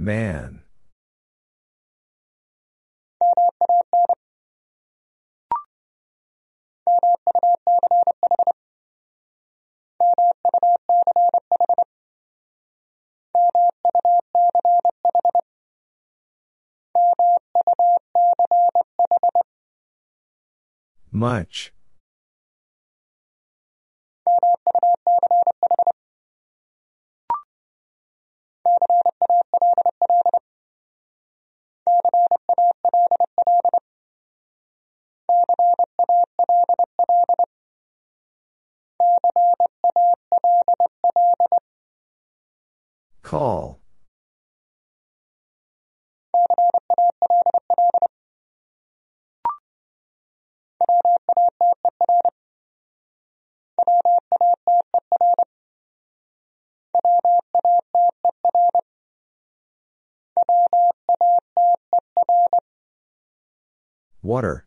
[0.00, 0.62] Man.
[21.12, 21.74] Much.
[43.30, 43.78] Call.
[64.22, 64.66] Water.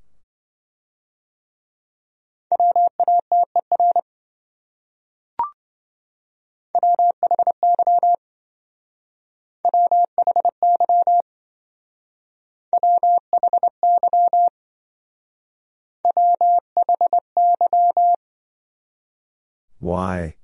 [19.79, 20.35] Why?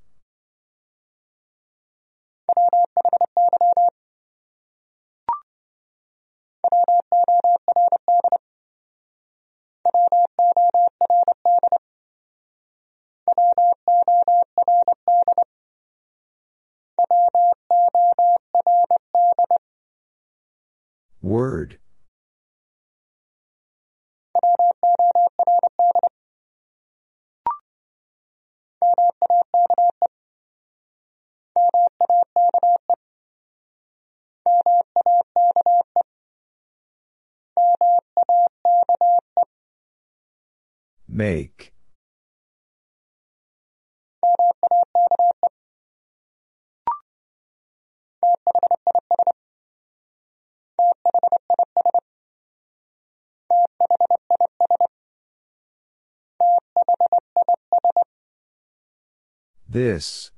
[21.22, 21.78] Word.
[41.08, 41.72] Make.
[59.70, 60.32] This.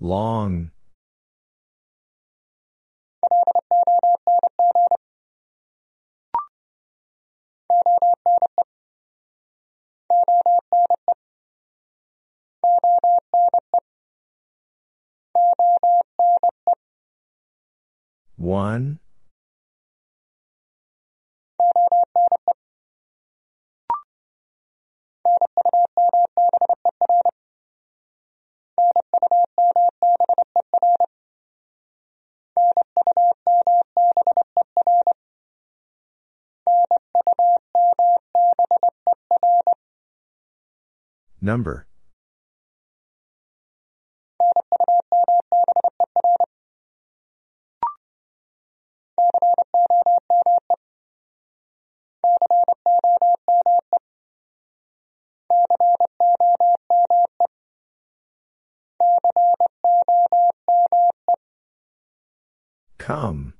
[0.00, 0.72] Long.
[18.36, 18.98] One.
[41.42, 41.88] Number.
[62.98, 63.54] Come.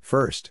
[0.00, 0.50] First.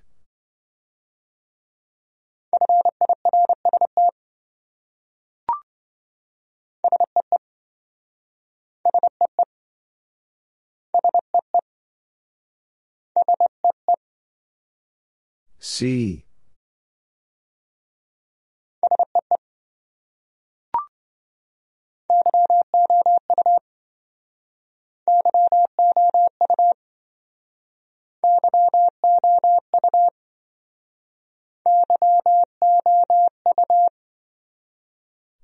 [15.60, 16.26] See.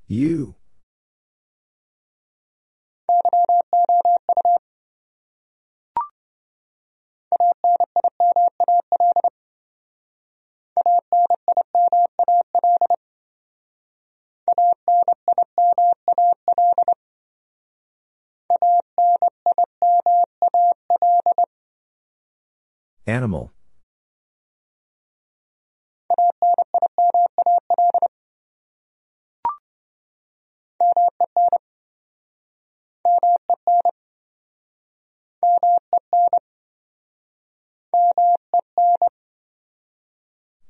[0.10, 0.56] You.
[23.08, 23.54] Animal.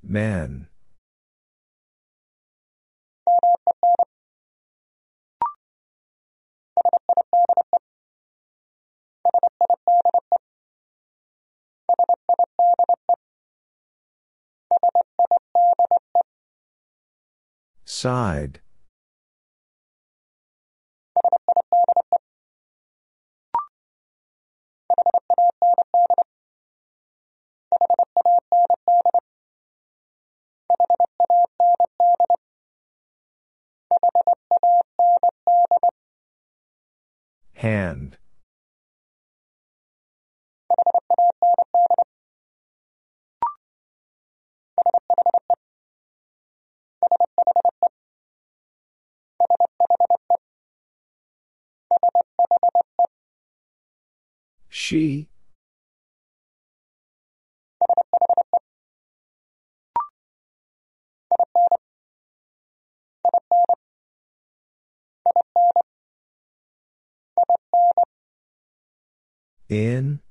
[0.03, 0.67] Man.
[17.97, 18.59] Side.
[37.55, 38.19] Hand.
[54.77, 55.27] She.
[69.67, 70.21] In.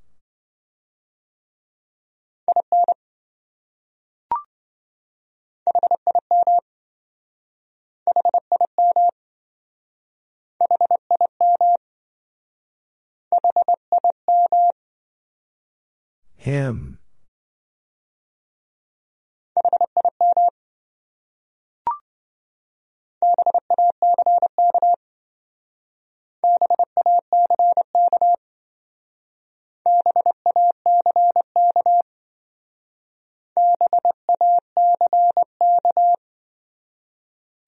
[16.47, 16.97] Him.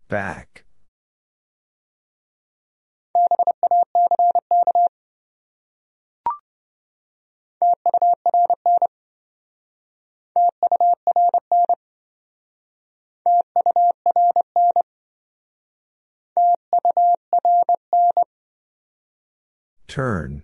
[0.07, 0.63] Back.
[19.89, 20.43] Turn.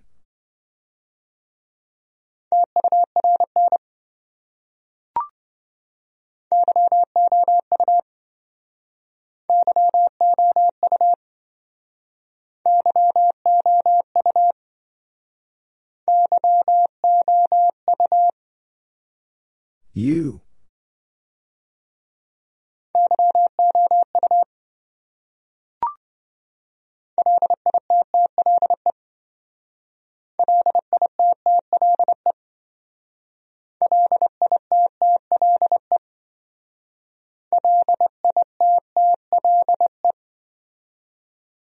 [19.96, 20.42] You.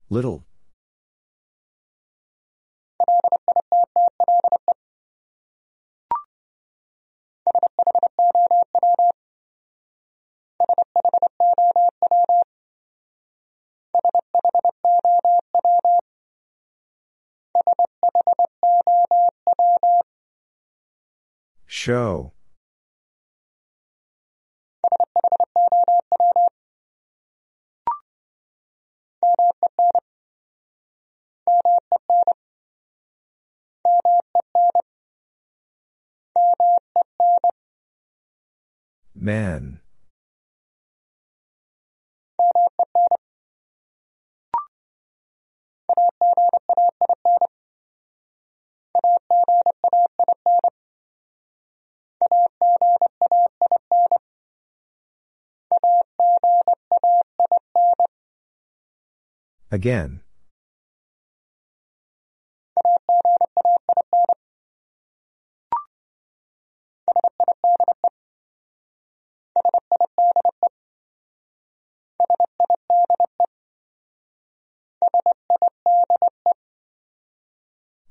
[0.09, 0.43] Little.
[21.83, 22.31] Show.
[39.13, 39.82] Man.
[59.73, 60.21] Again.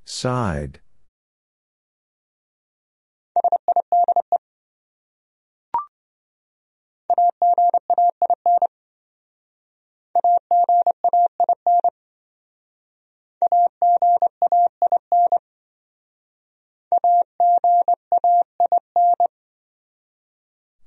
[0.04, 0.81] Side.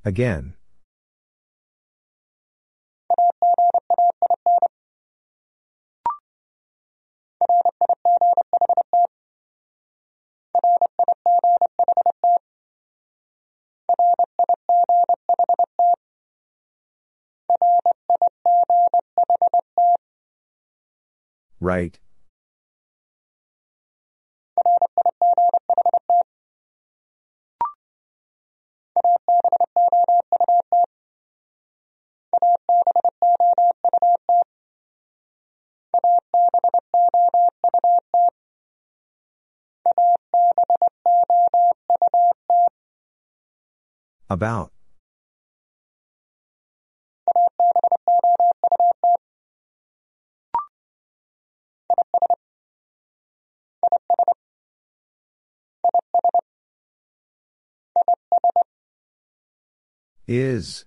[0.06, 0.53] Again.
[21.60, 21.98] Right.
[44.30, 44.72] About.
[60.28, 60.86] Is.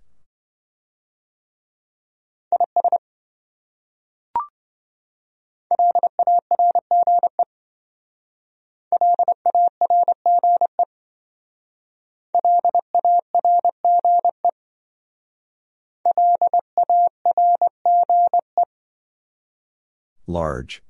[20.29, 20.83] Large.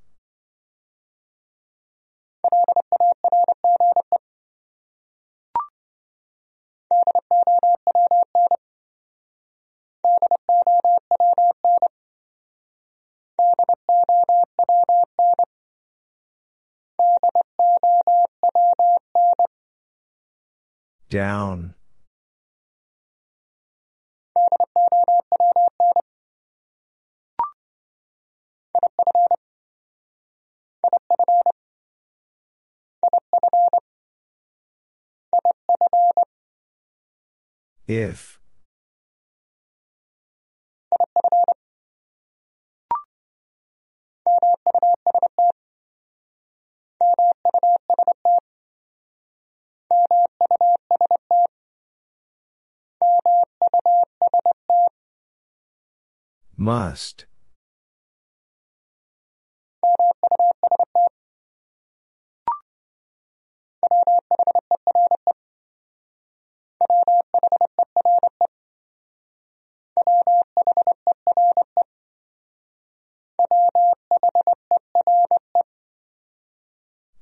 [21.11, 21.75] Down.
[37.89, 38.39] If.
[56.61, 57.28] Must.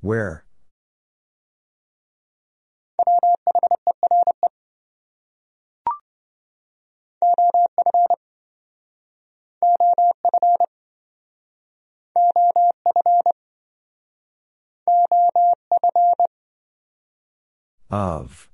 [0.00, 0.44] Where?
[17.90, 18.48] Of.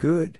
[0.00, 0.38] Good.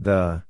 [0.00, 0.42] The.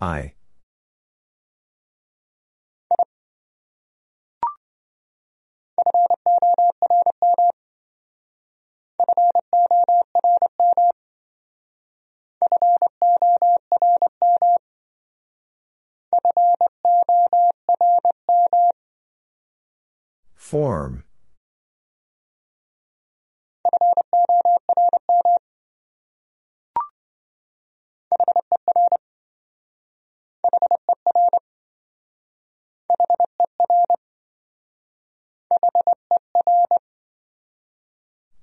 [0.00, 0.34] I.
[20.34, 21.04] Form.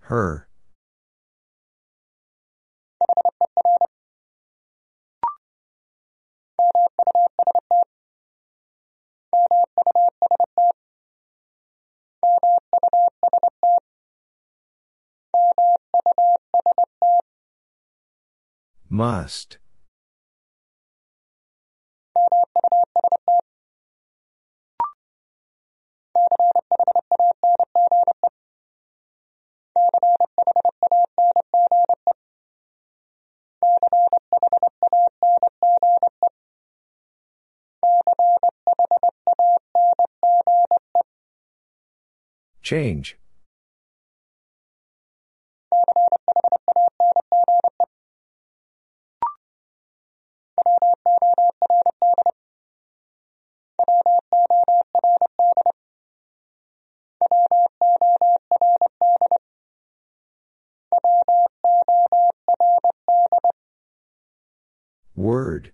[0.07, 0.48] Her.
[18.88, 19.57] Must.
[42.65, 43.15] Change.
[65.15, 65.71] Word.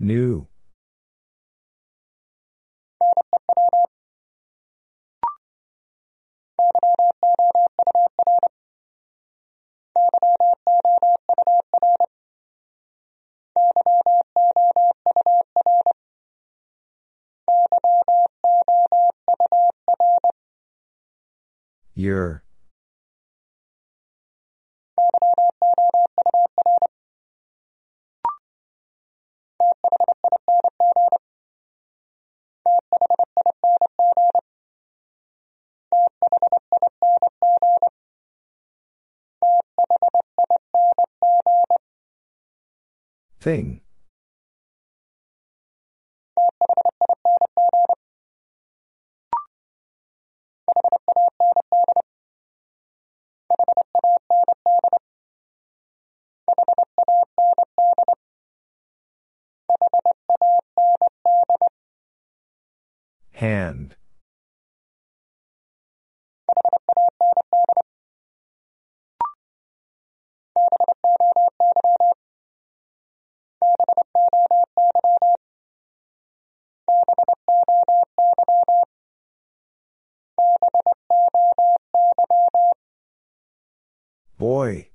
[0.00, 0.46] New.
[21.98, 22.44] Your.
[43.40, 43.80] Thing.
[63.32, 63.94] Hand.
[84.38, 84.87] Boy.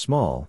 [0.00, 0.48] Small.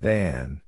[0.00, 0.61] Than.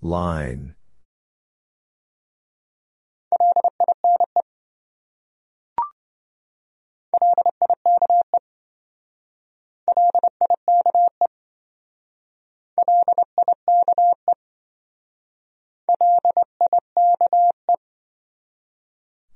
[0.00, 0.74] Line.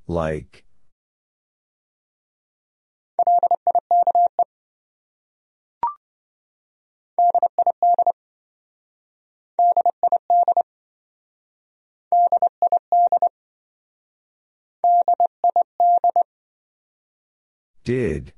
[0.07, 0.65] Like.
[17.85, 18.33] Did.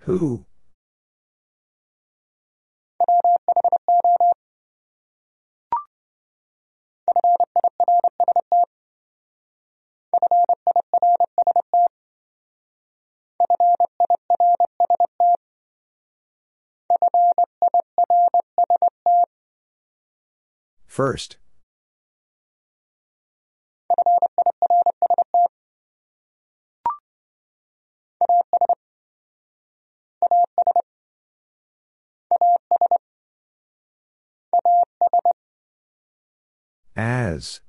[0.00, 0.44] Who?
[20.90, 21.36] First.
[36.96, 37.60] As.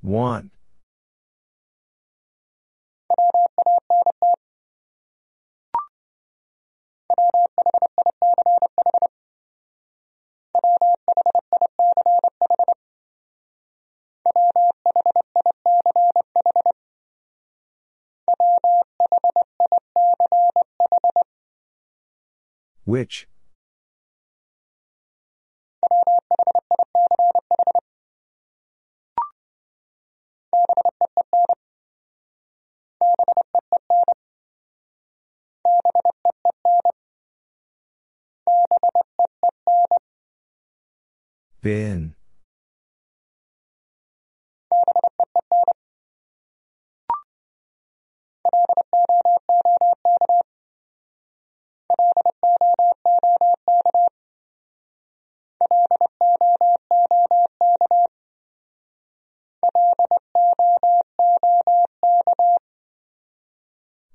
[0.00, 0.50] One.
[22.84, 23.28] Which?
[41.60, 42.14] Been.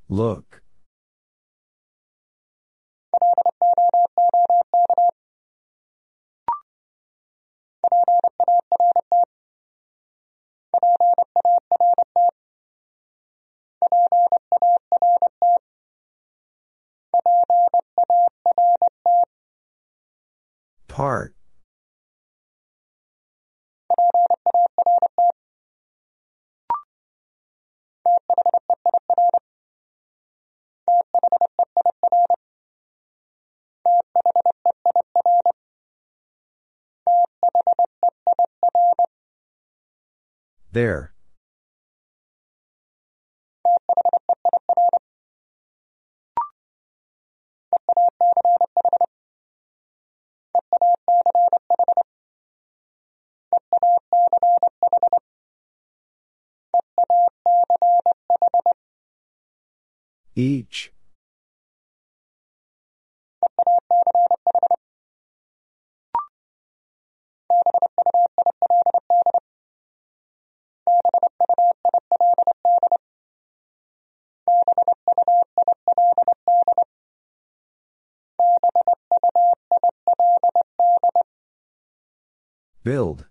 [0.09, 0.62] Look.
[20.93, 21.33] Part.
[40.71, 41.13] There.
[60.35, 60.92] Each.
[82.83, 83.25] Build.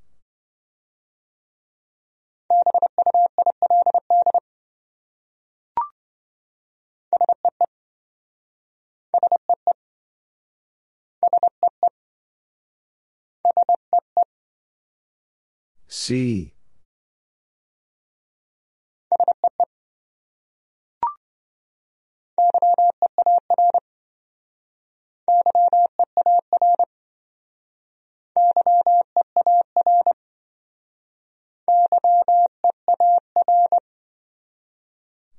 [16.02, 16.52] See.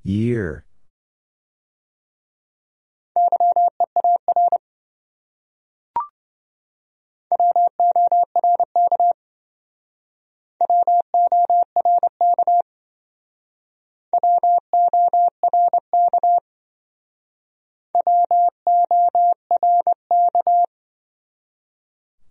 [0.04, 0.64] Year.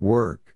[0.03, 0.53] Work.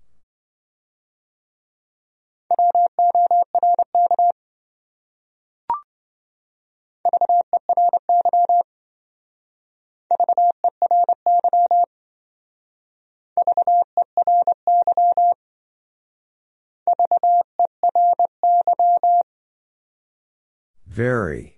[20.87, 21.57] Very.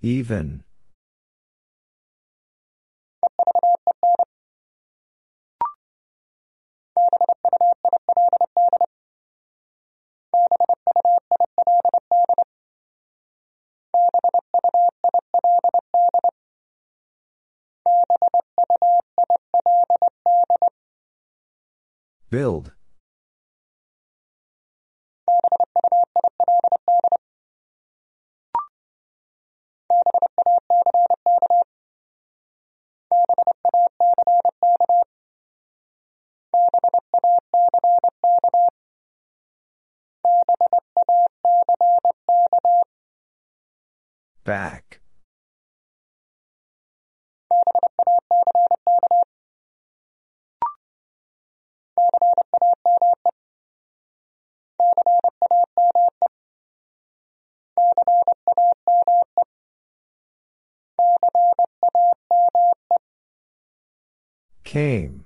[0.00, 0.64] Even.
[22.34, 22.72] Build.
[44.42, 45.03] Back.
[64.74, 65.24] Came.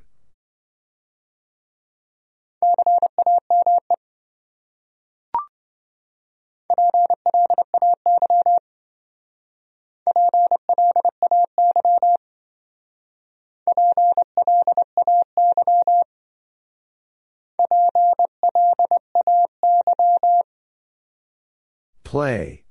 [22.04, 22.67] Play.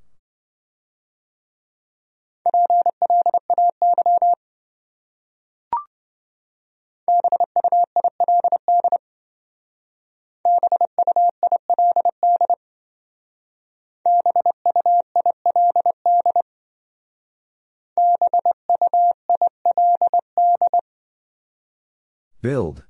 [22.48, 22.86] Build.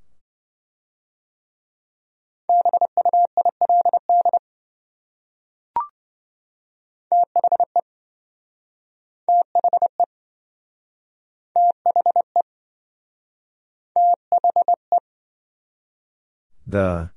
[16.68, 17.17] The.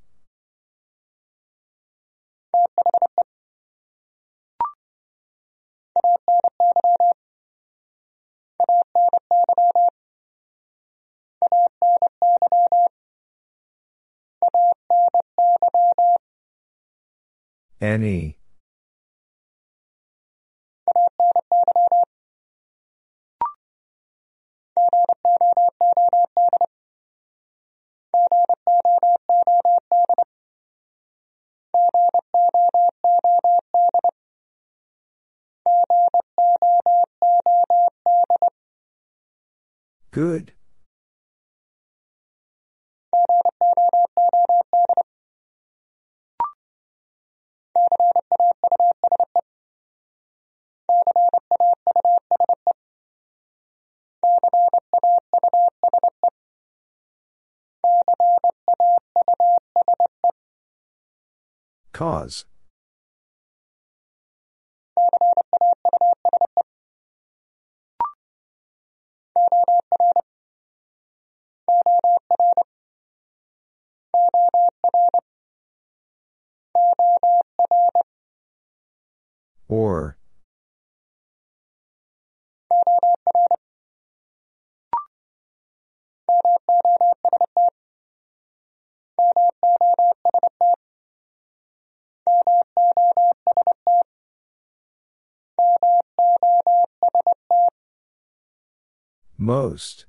[17.81, 18.37] Any.
[40.11, 40.53] Good.
[62.01, 62.47] Cause.
[79.69, 80.20] Or.
[99.51, 100.07] Most.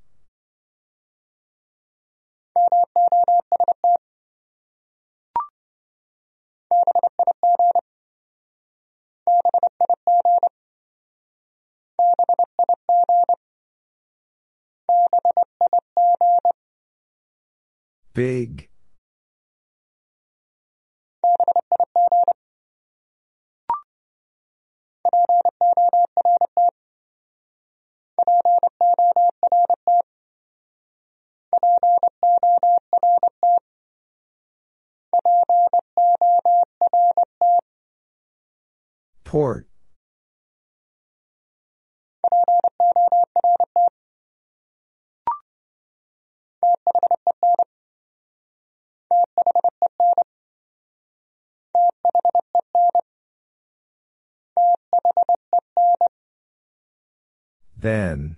[18.14, 18.71] Big.
[39.32, 39.66] Port.
[57.74, 58.36] Then.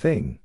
[0.00, 0.38] Thing.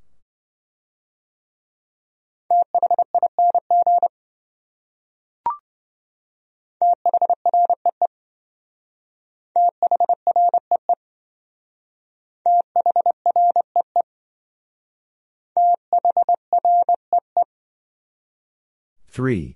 [19.08, 19.56] Three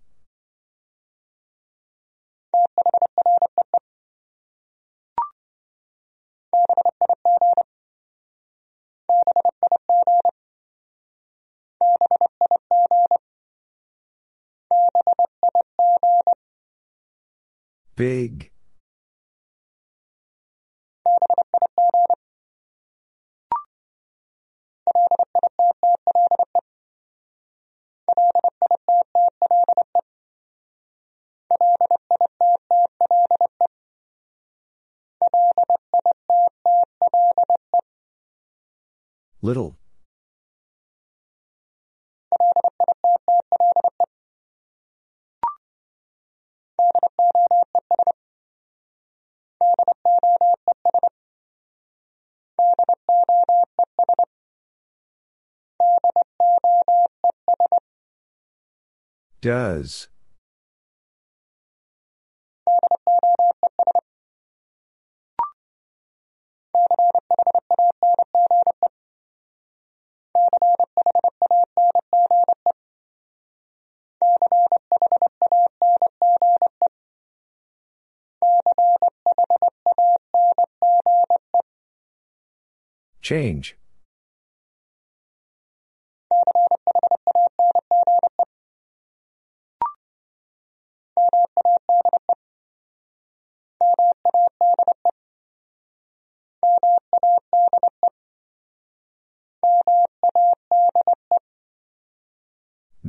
[17.99, 18.49] Big.
[39.41, 39.78] Little.
[59.41, 60.09] Does.
[83.21, 83.77] Change.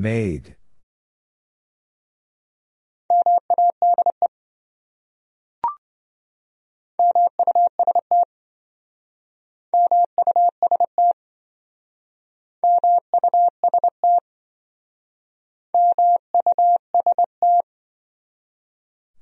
[0.01, 0.57] Made.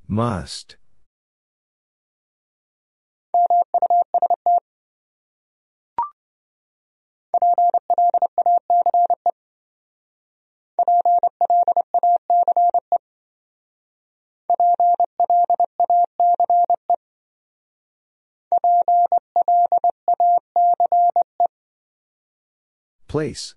[0.07, 0.77] Must.
[23.09, 23.55] Place.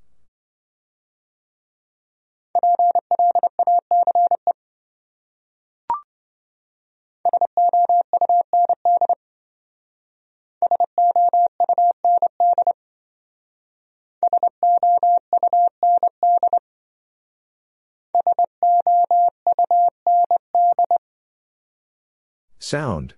[22.58, 23.16] Sound.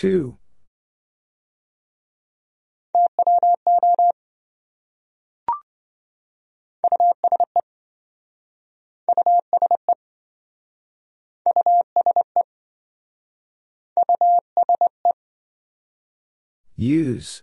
[0.00, 0.38] Two.
[16.78, 17.42] Use.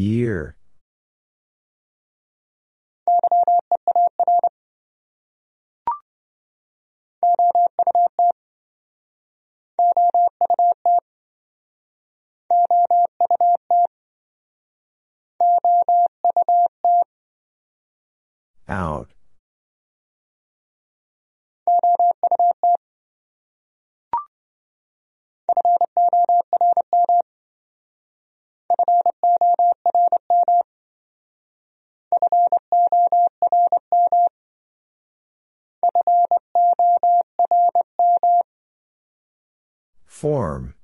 [0.00, 0.56] Year.
[18.66, 19.10] Out.
[40.06, 40.74] Form.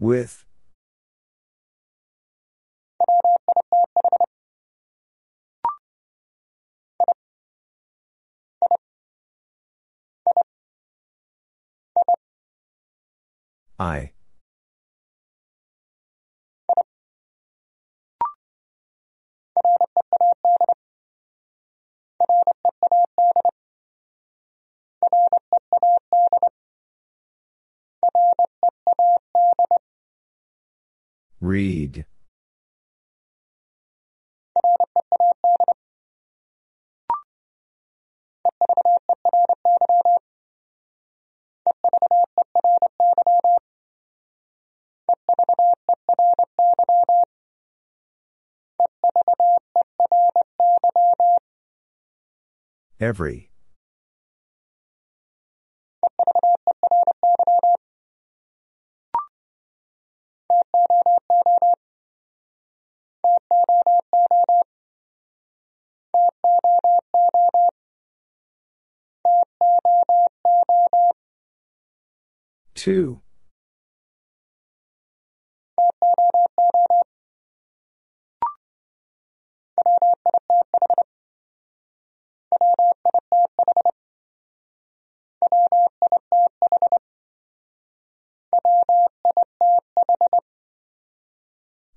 [0.00, 0.44] With.
[13.80, 14.12] I.
[31.40, 32.04] Read.
[53.00, 53.48] Every.
[72.74, 73.22] Two.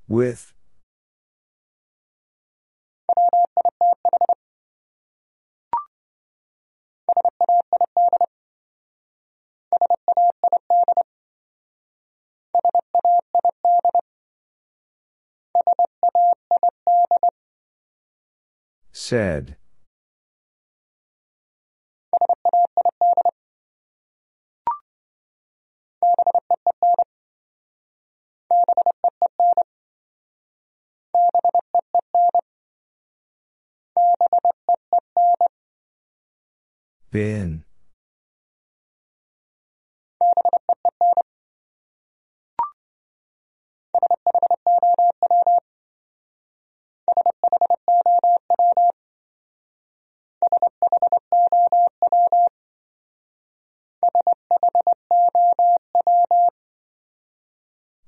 [0.07, 0.53] With.
[18.91, 19.57] Said.
[37.13, 37.63] Been.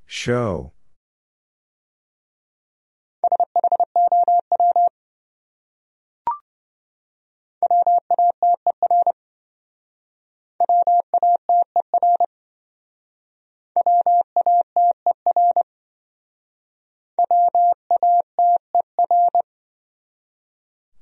[0.08, 0.75] Show.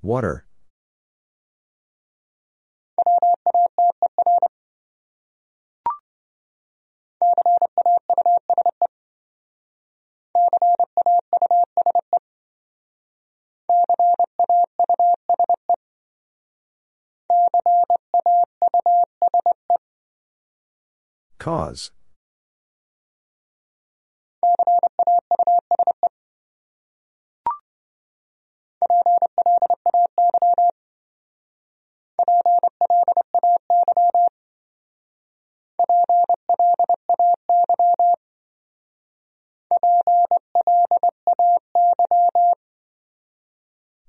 [0.03, 0.45] Water.
[21.43, 21.91] Cause.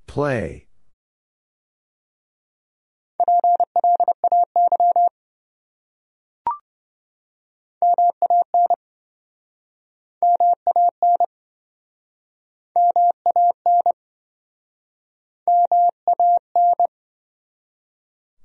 [0.06, 0.63] Play.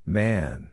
[0.05, 0.71] Man.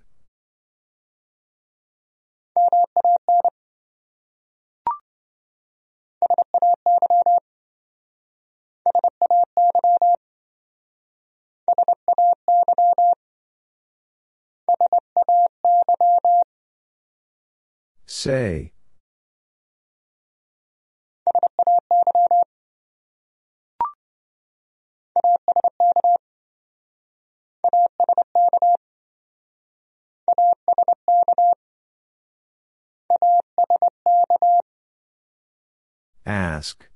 [18.07, 18.73] Say.
[36.27, 36.89] Ask.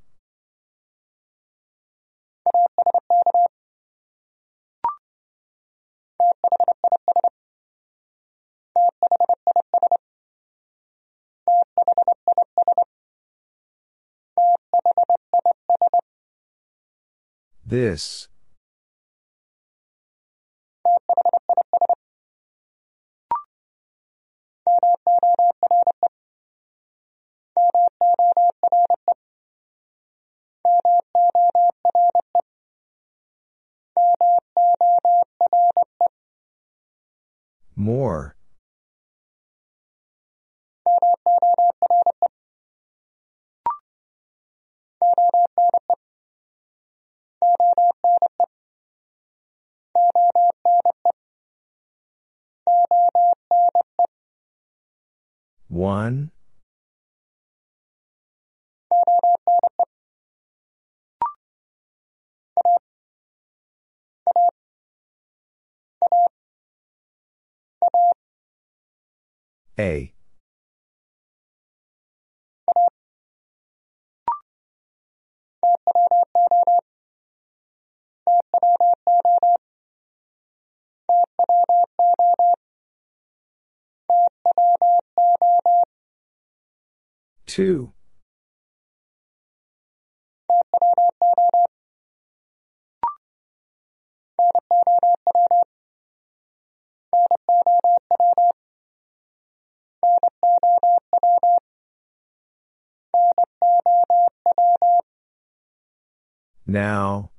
[17.64, 18.26] This.
[37.80, 38.36] More.
[55.68, 56.30] One.
[69.80, 70.12] A.
[87.46, 87.94] Two.
[106.66, 107.30] Now.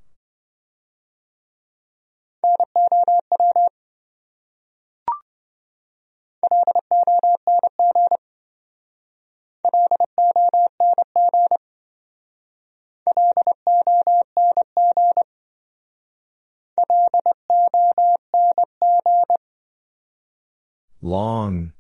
[21.02, 21.74] Long.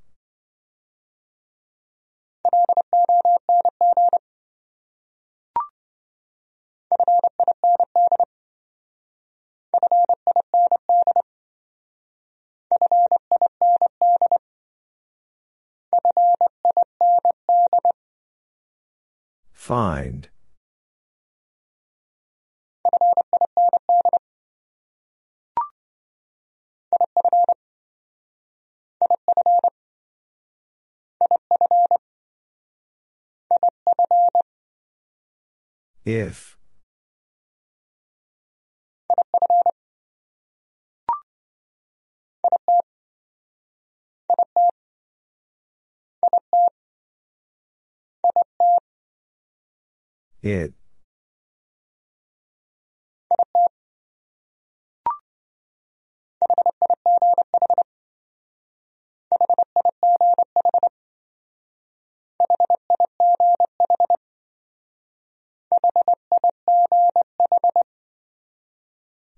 [19.53, 20.27] Find.
[36.03, 36.57] If.
[50.43, 50.73] It.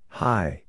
[0.08, 0.64] High.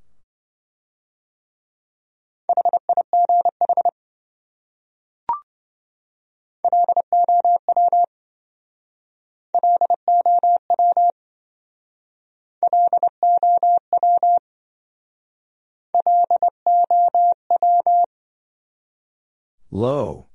[19.70, 20.28] Low.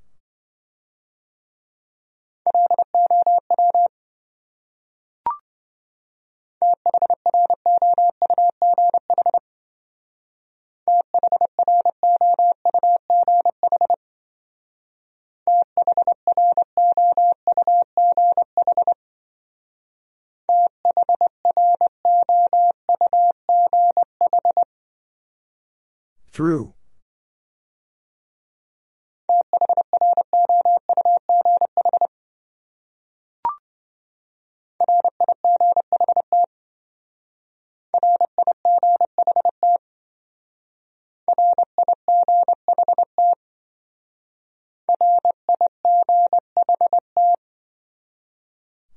[26.40, 26.74] Through.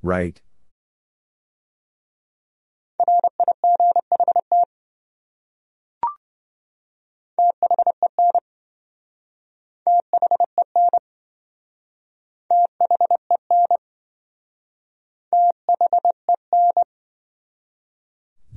[0.01, 0.41] Right.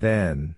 [0.06, 0.56] Then.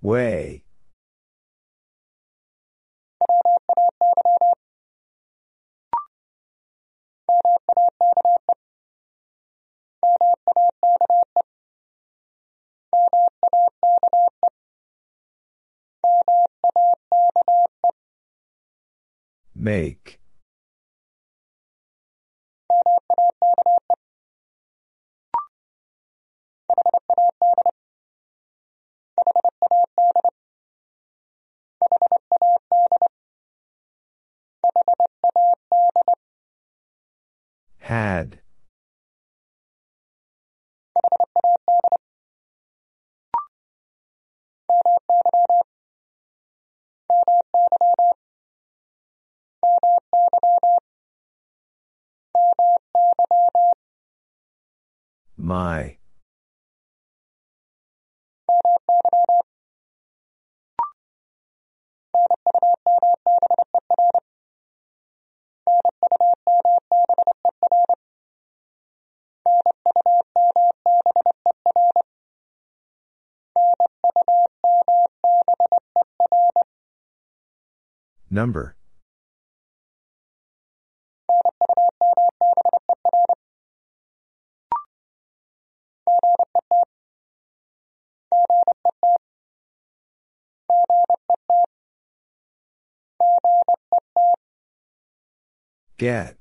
[0.00, 0.64] Way.
[19.64, 20.20] Make.
[55.44, 55.98] My.
[78.30, 78.76] Number
[95.96, 96.36] Get.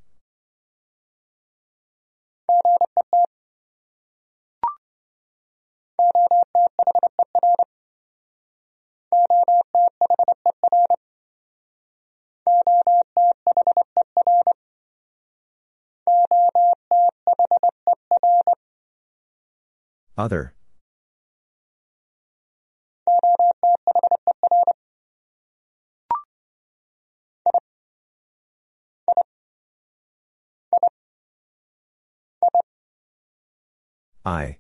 [20.18, 20.54] Other.
[34.26, 34.58] I.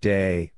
[0.00, 0.52] Day.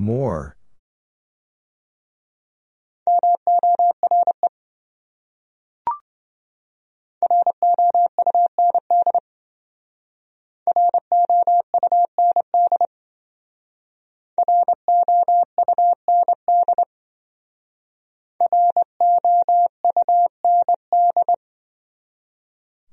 [0.00, 0.56] More.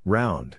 [0.04, 0.58] Round.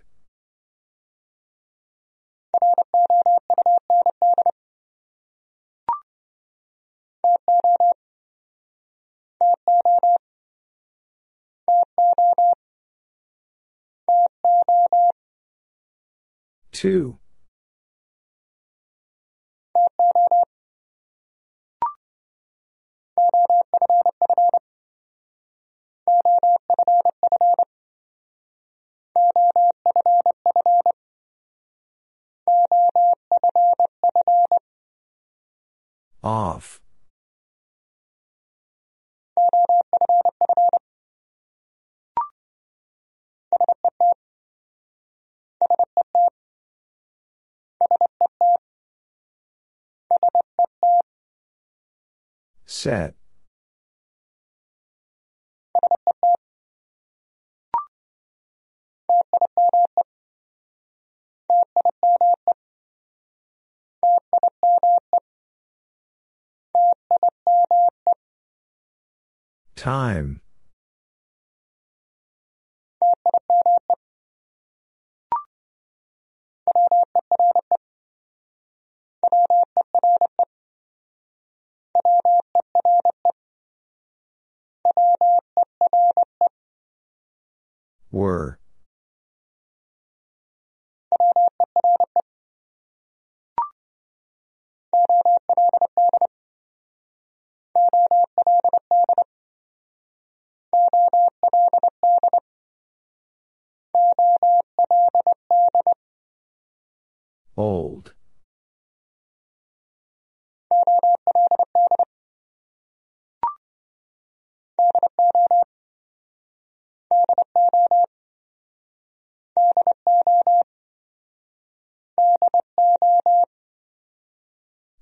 [16.73, 17.19] Two.
[36.23, 36.81] Off.
[52.71, 53.15] Set.
[69.75, 70.43] Time.
[88.11, 88.59] Were.
[107.57, 108.15] Old.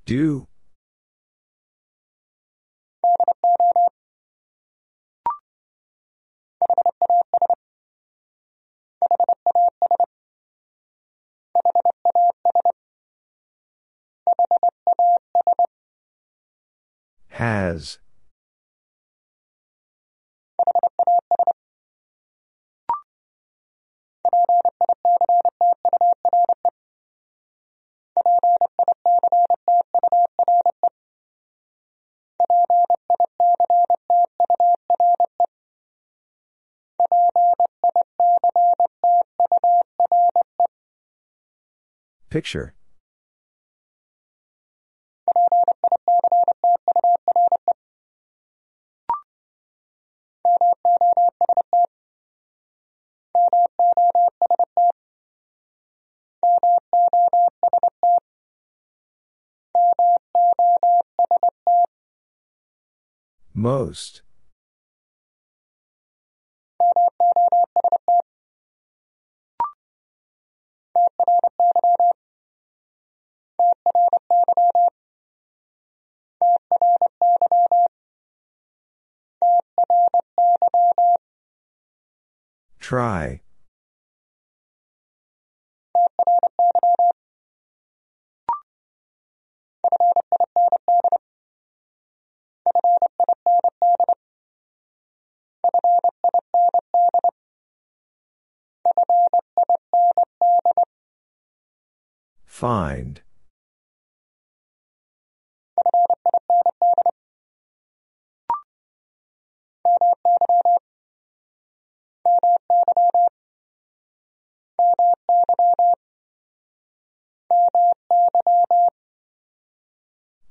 [0.07, 0.47] Do.
[17.31, 17.99] Has.
[42.37, 42.75] Picture.
[63.55, 64.21] Most.
[82.79, 83.41] Try.
[102.45, 103.21] Find.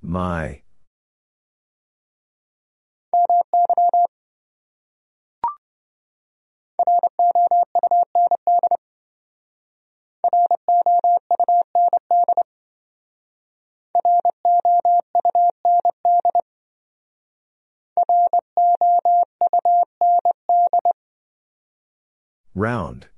[0.02, 0.62] My.
[22.58, 23.10] Round.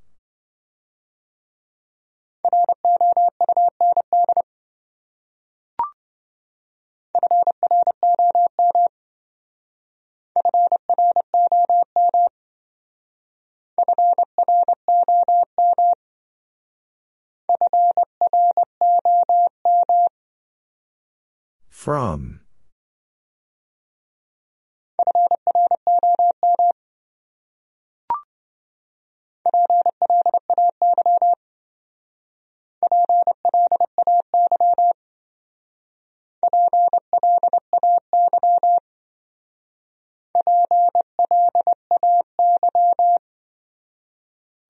[21.70, 22.42] From.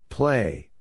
[0.09, 0.71] Play.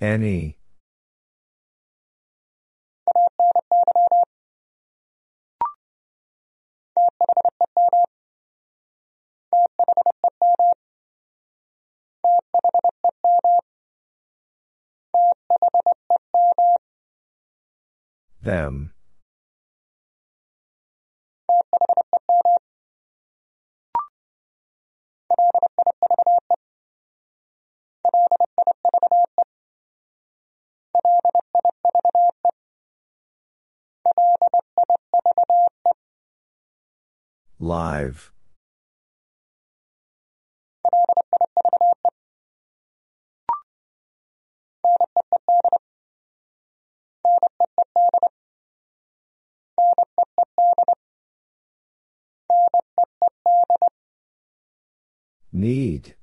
[0.00, 0.57] Any.
[18.42, 18.92] Them.
[37.60, 38.32] Live.
[55.52, 56.14] Need.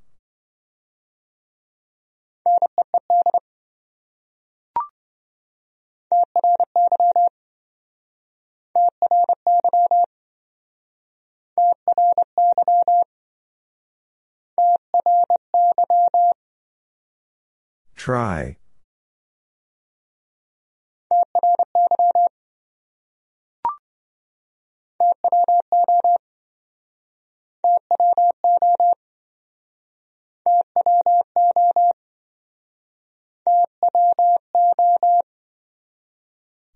[17.95, 18.57] Try.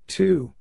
[0.08, 0.54] Two.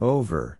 [0.00, 0.58] Over.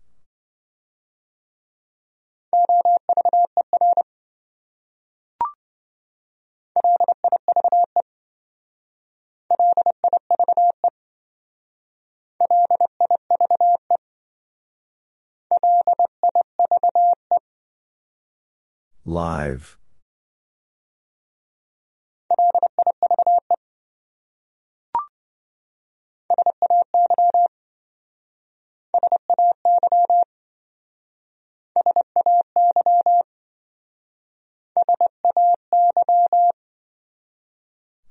[19.04, 19.78] Live.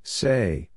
[0.04, 0.70] Say.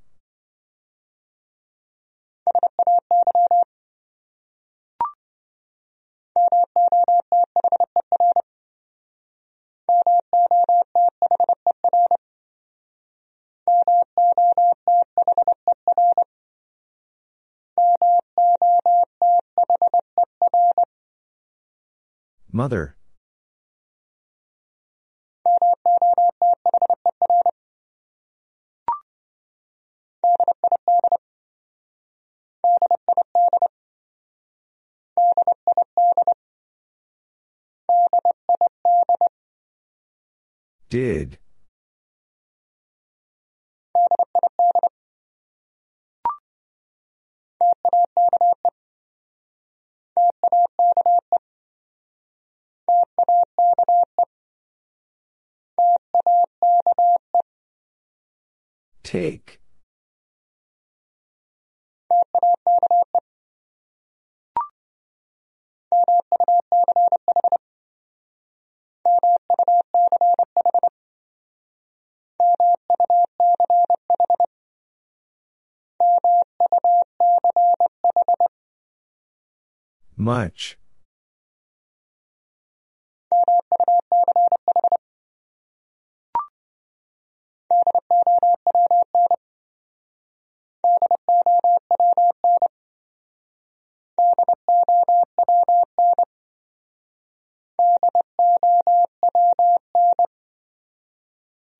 [22.52, 22.96] Mother.
[40.90, 41.38] Did.
[59.08, 59.58] Take.
[80.18, 80.76] Much.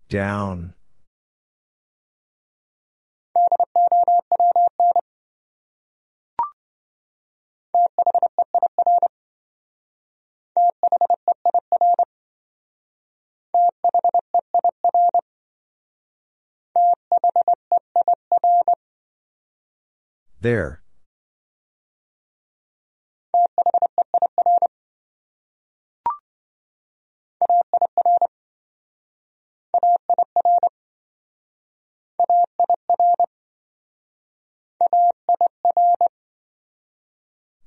[0.08, 0.72] Down.
[20.40, 20.82] There.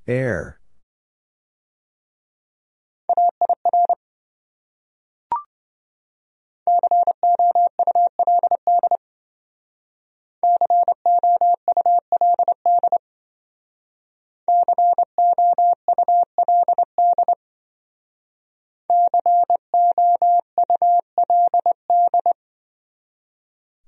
[0.07, 0.59] Air.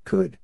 [0.06, 0.38] Could.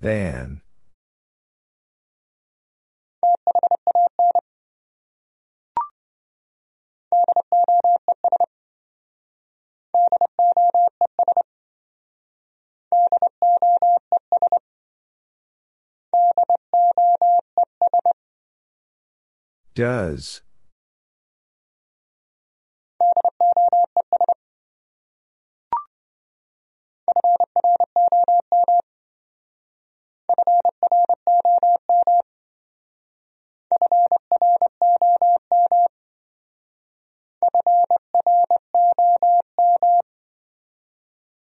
[0.00, 0.60] Than.
[19.74, 20.42] Does.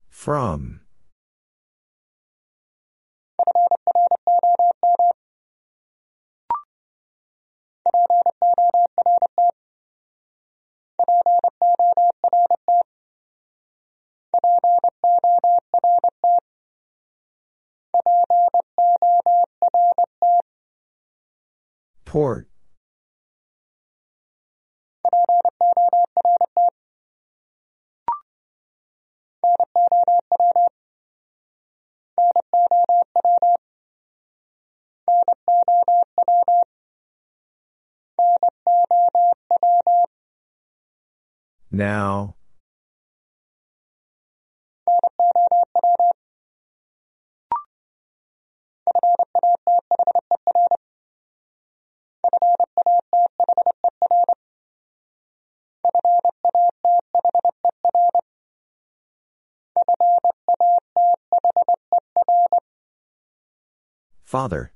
[0.10, 0.82] From.
[22.06, 22.48] Port.
[41.72, 42.36] Now.
[64.32, 64.72] Father.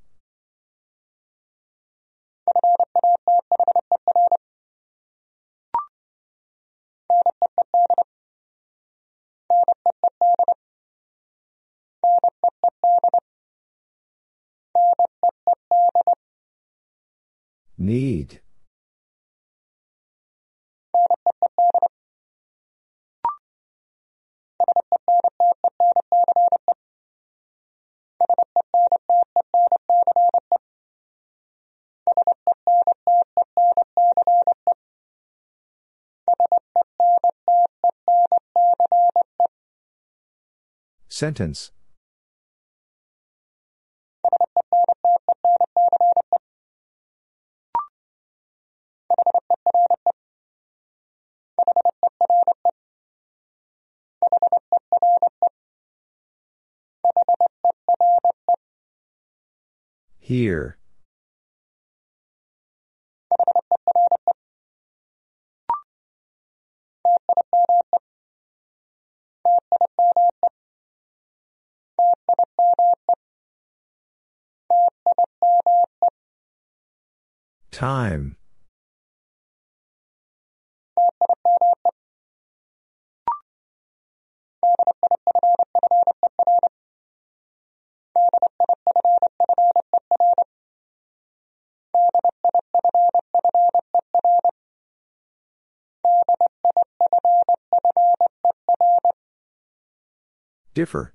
[17.77, 18.41] Need.
[41.15, 41.71] Sentence.
[60.19, 60.77] Here.
[77.75, 78.37] Time.
[100.73, 101.14] Differ.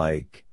[0.00, 0.46] Like.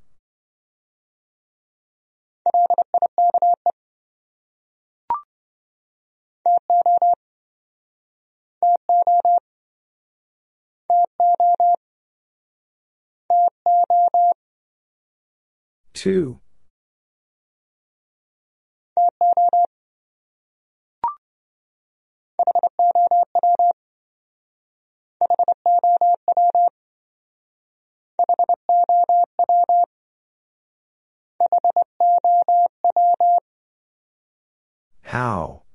[15.93, 16.42] Two.
[35.18, 35.67] How?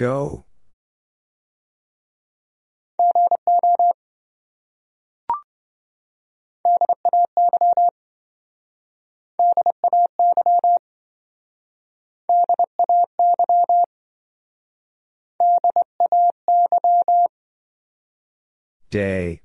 [0.00, 0.46] Go.
[18.88, 19.42] Day.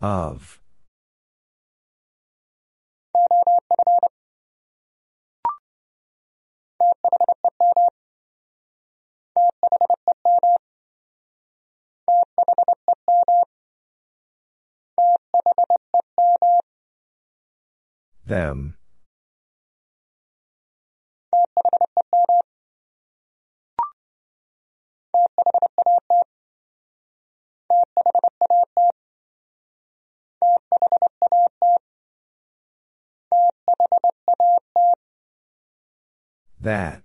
[0.00, 0.58] Of.
[18.26, 18.79] Them.
[36.60, 37.02] That.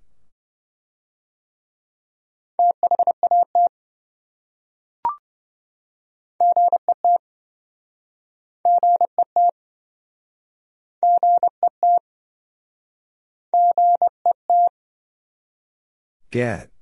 [16.31, 16.74] Get.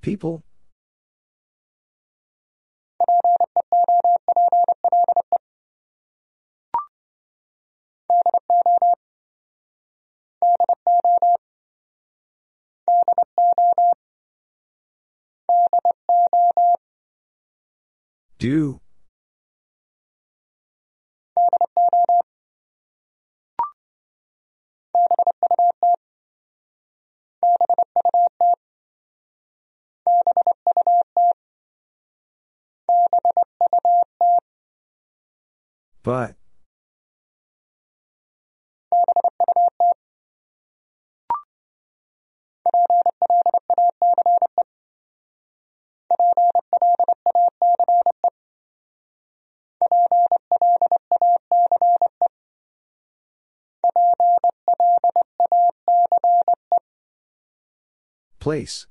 [0.00, 0.44] People?
[18.38, 18.80] Do?
[36.02, 36.36] But.
[58.38, 58.86] Place.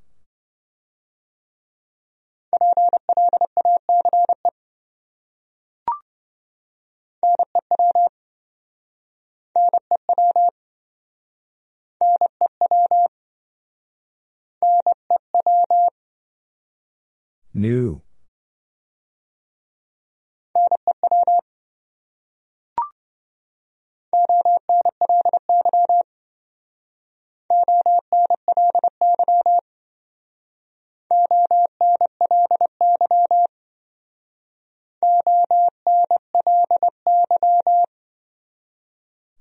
[17.56, 18.02] New.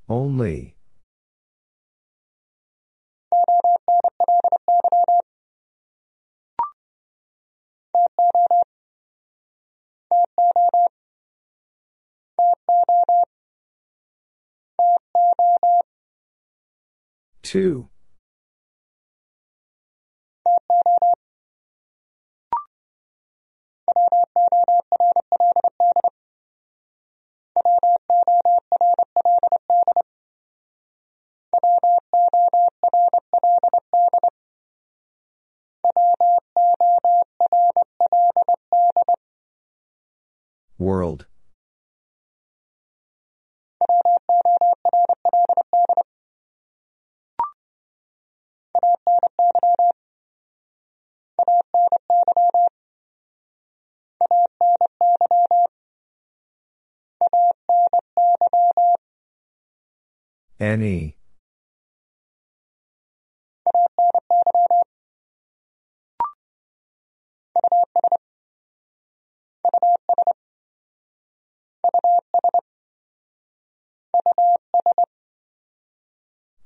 [0.08, 0.74] Only.
[17.42, 17.88] Two.
[40.84, 41.24] World.
[60.60, 61.16] Any.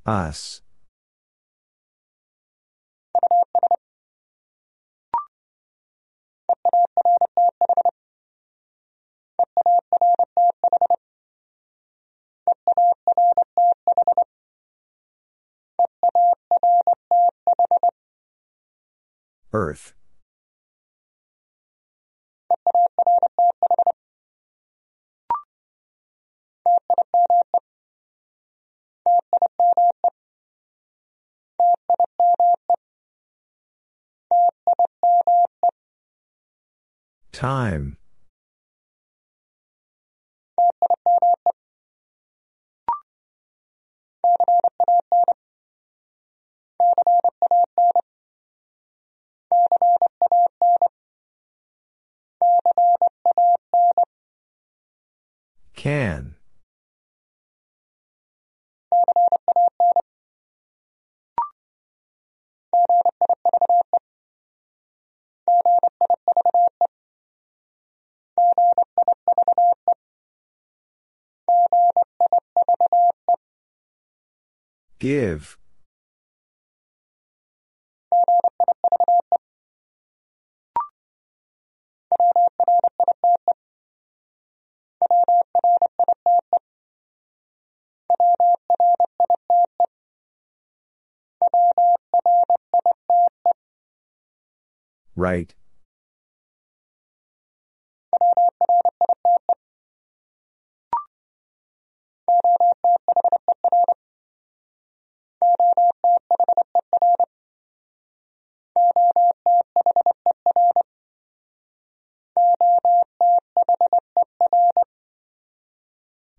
[0.09, 0.63] Us.
[19.53, 19.93] Earth.
[37.39, 37.97] Time.
[55.77, 56.38] Can.
[74.99, 75.57] Give.
[95.15, 95.55] Right.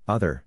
[0.09, 0.43] Other.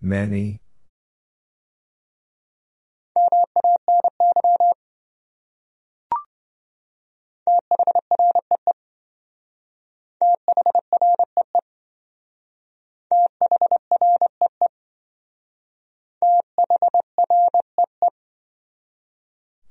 [0.00, 0.60] Many.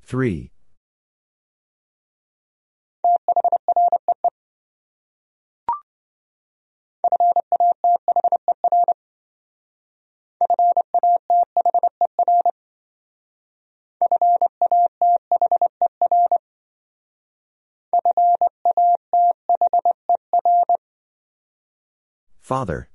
[0.03, 0.51] Three.
[22.47, 22.87] Father.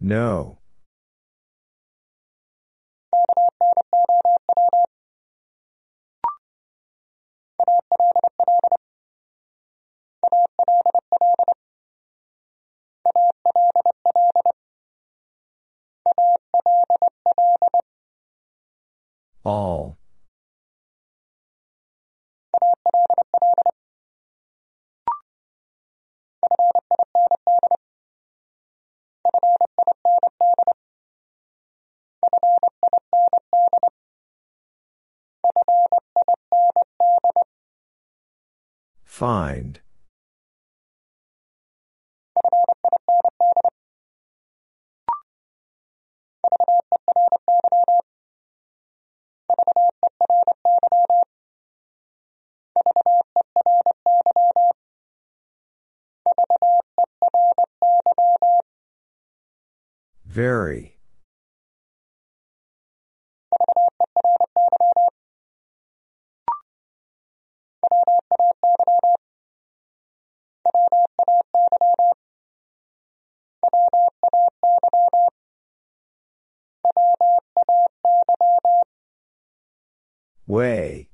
[0.00, 0.58] No.
[19.44, 19.96] All.
[39.04, 39.80] Find.
[60.36, 60.96] Very.
[80.46, 81.08] Way.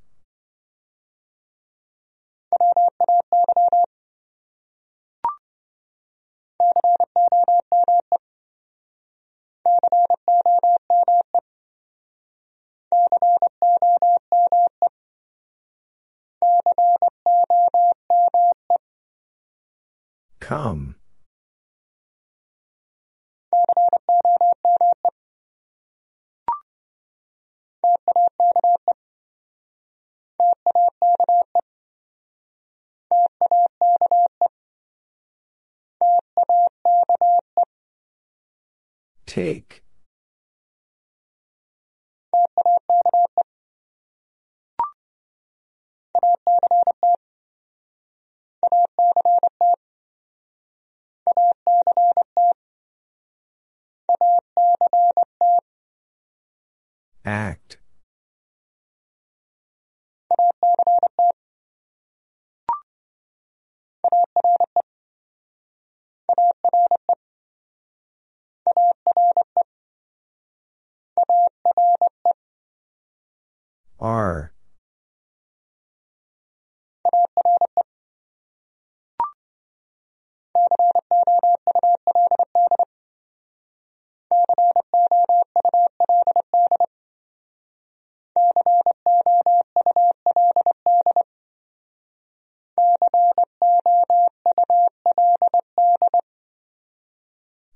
[20.40, 20.97] Come.
[39.26, 39.82] Take.
[57.24, 57.78] Act.
[74.02, 74.52] R.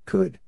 [0.05, 0.39] Could.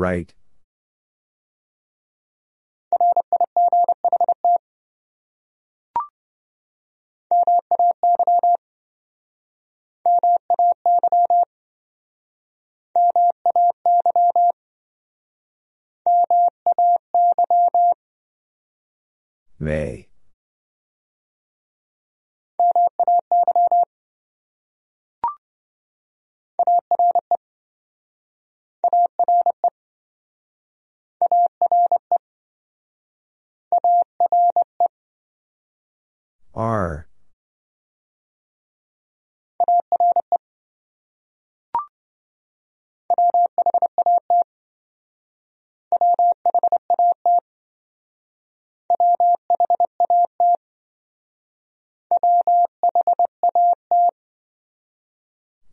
[0.00, 0.32] Right.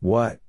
[0.08, 0.40] What?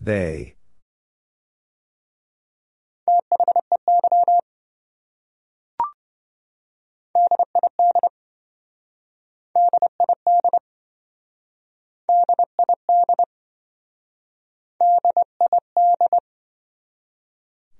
[0.00, 0.57] They.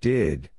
[0.01, 0.51] Did.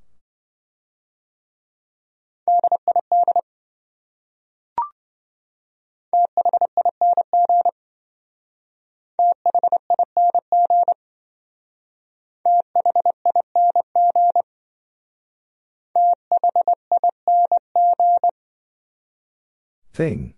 [19.94, 20.34] Thing.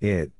[0.00, 0.32] It.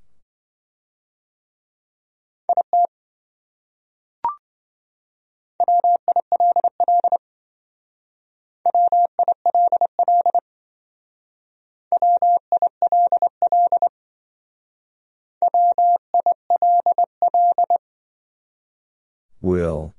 [19.43, 19.95] Will.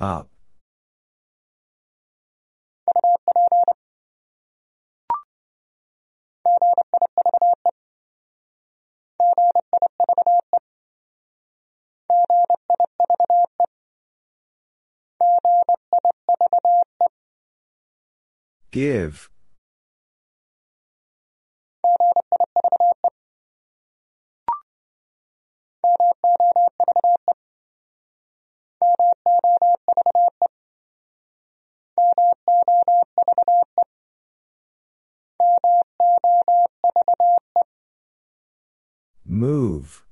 [0.00, 0.30] Up.
[18.70, 19.28] Give.
[39.26, 40.02] Move.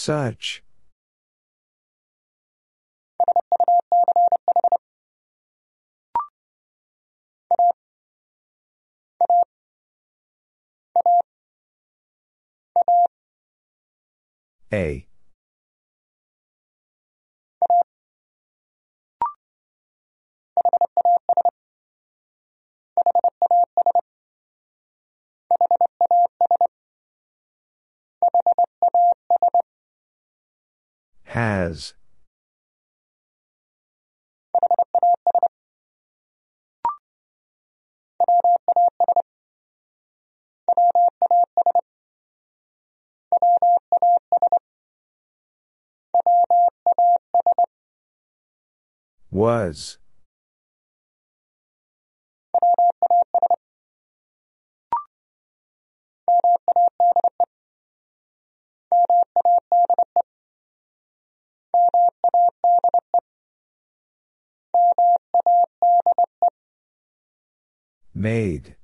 [0.00, 0.62] Such.
[14.72, 15.06] A.
[31.30, 31.94] Has.
[49.30, 49.99] Was.
[68.20, 68.76] Made.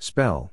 [0.00, 0.52] Spell.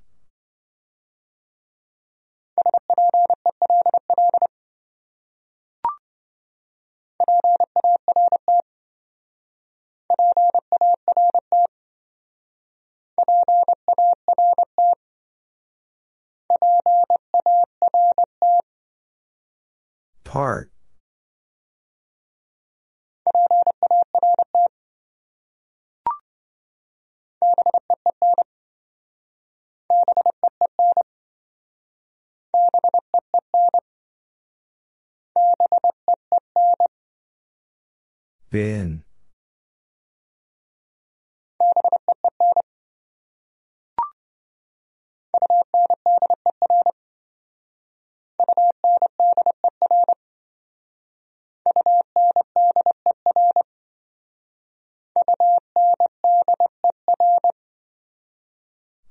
[38.52, 39.04] Been.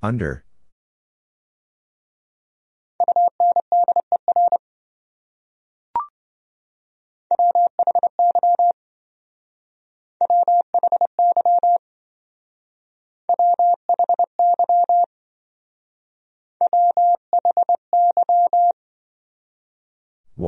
[0.02, 0.44] Under.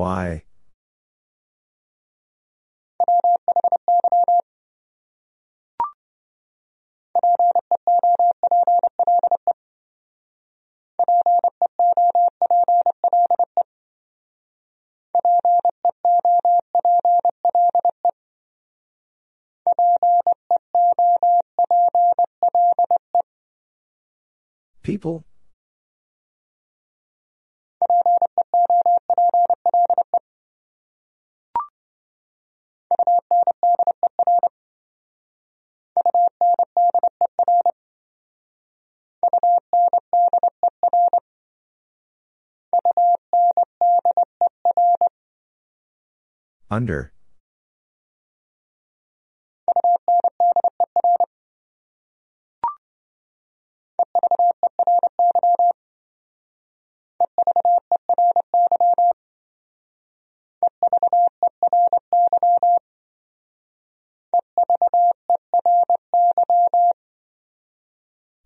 [0.01, 0.45] Why?
[46.71, 47.13] Under.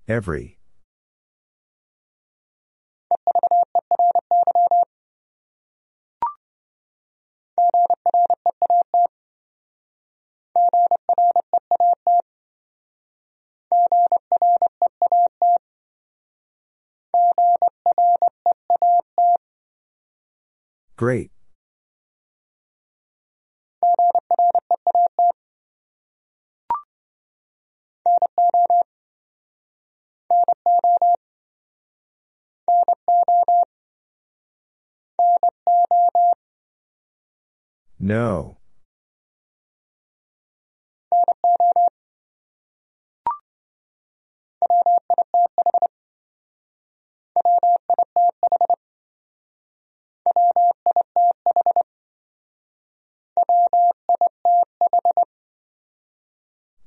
[0.08, 0.58] Every.
[21.04, 21.30] Great.
[37.98, 38.56] No.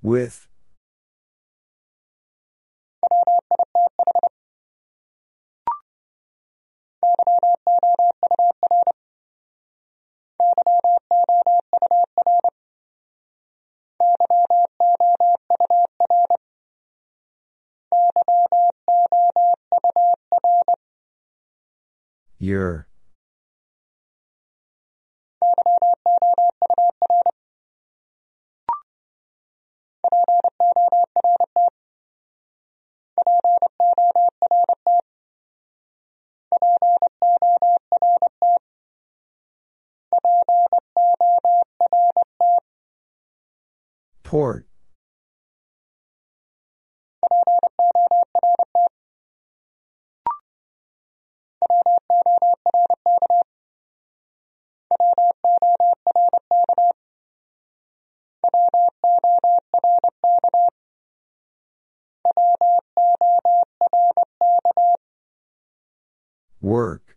[0.07, 0.47] With.
[22.39, 22.87] Your.
[44.23, 44.67] Port.
[66.67, 67.15] Work.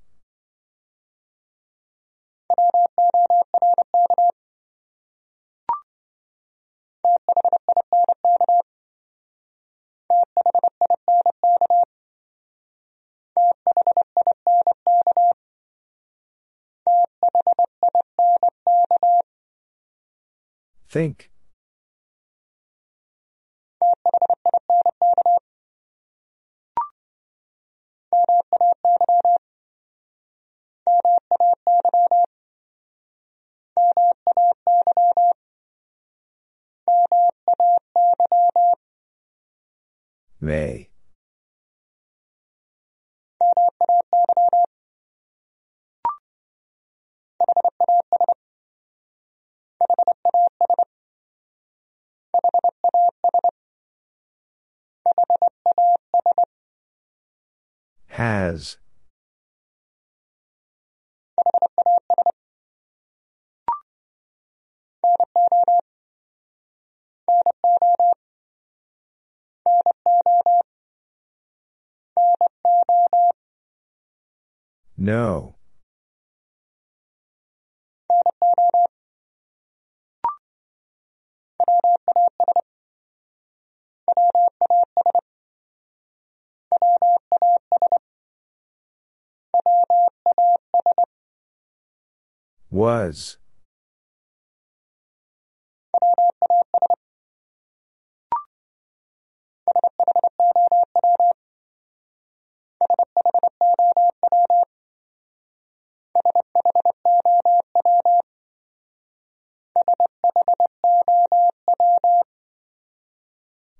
[20.89, 21.30] Think.
[40.41, 40.89] May.
[58.11, 58.77] Has.
[74.97, 75.55] No.
[92.71, 93.37] Was.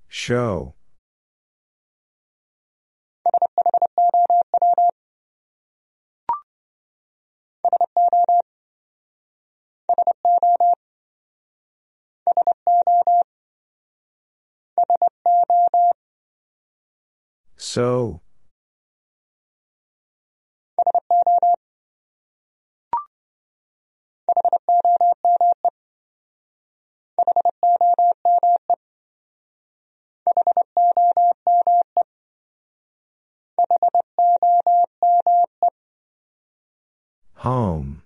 [0.09, 0.75] Show.
[17.57, 18.21] So.
[37.35, 38.00] Home.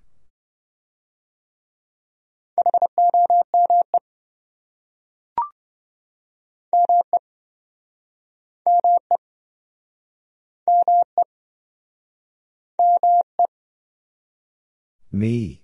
[15.15, 15.61] Me.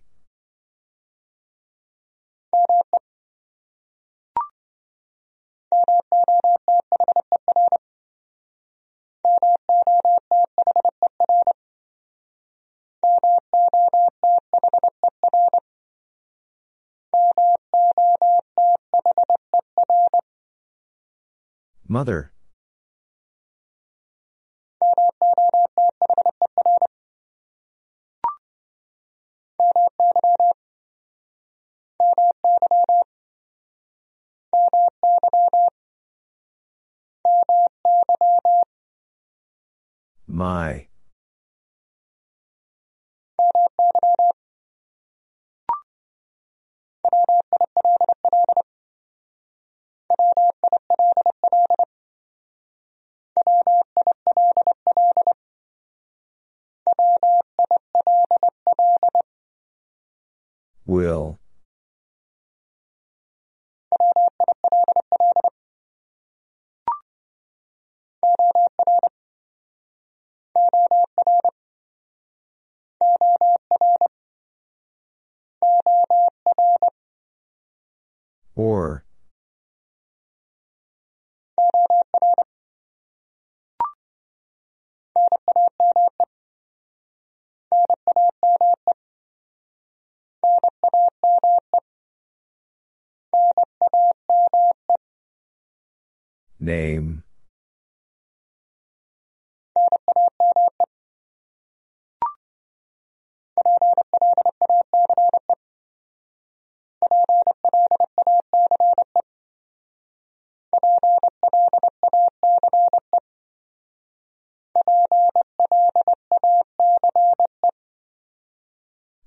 [21.90, 22.32] Mother.
[40.28, 40.88] My.
[60.86, 61.40] Will.
[78.56, 79.04] Or.
[96.60, 97.24] Name.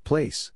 [0.04, 0.52] Place.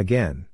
[0.00, 0.46] Again.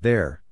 [0.00, 0.42] There.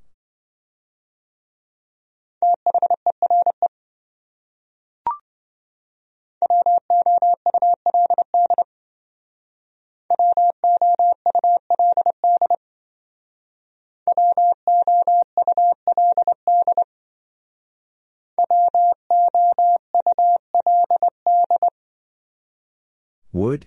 [23.32, 23.66] Would?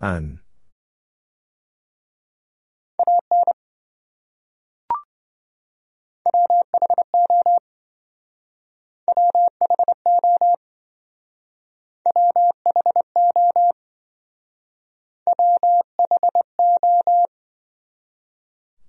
[0.00, 0.40] An.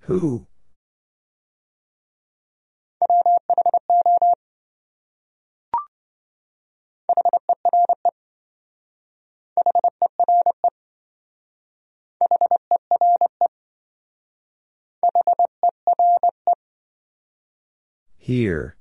[0.02, 0.46] Who?
[18.26, 18.76] Here.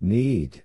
[0.00, 0.63] Need.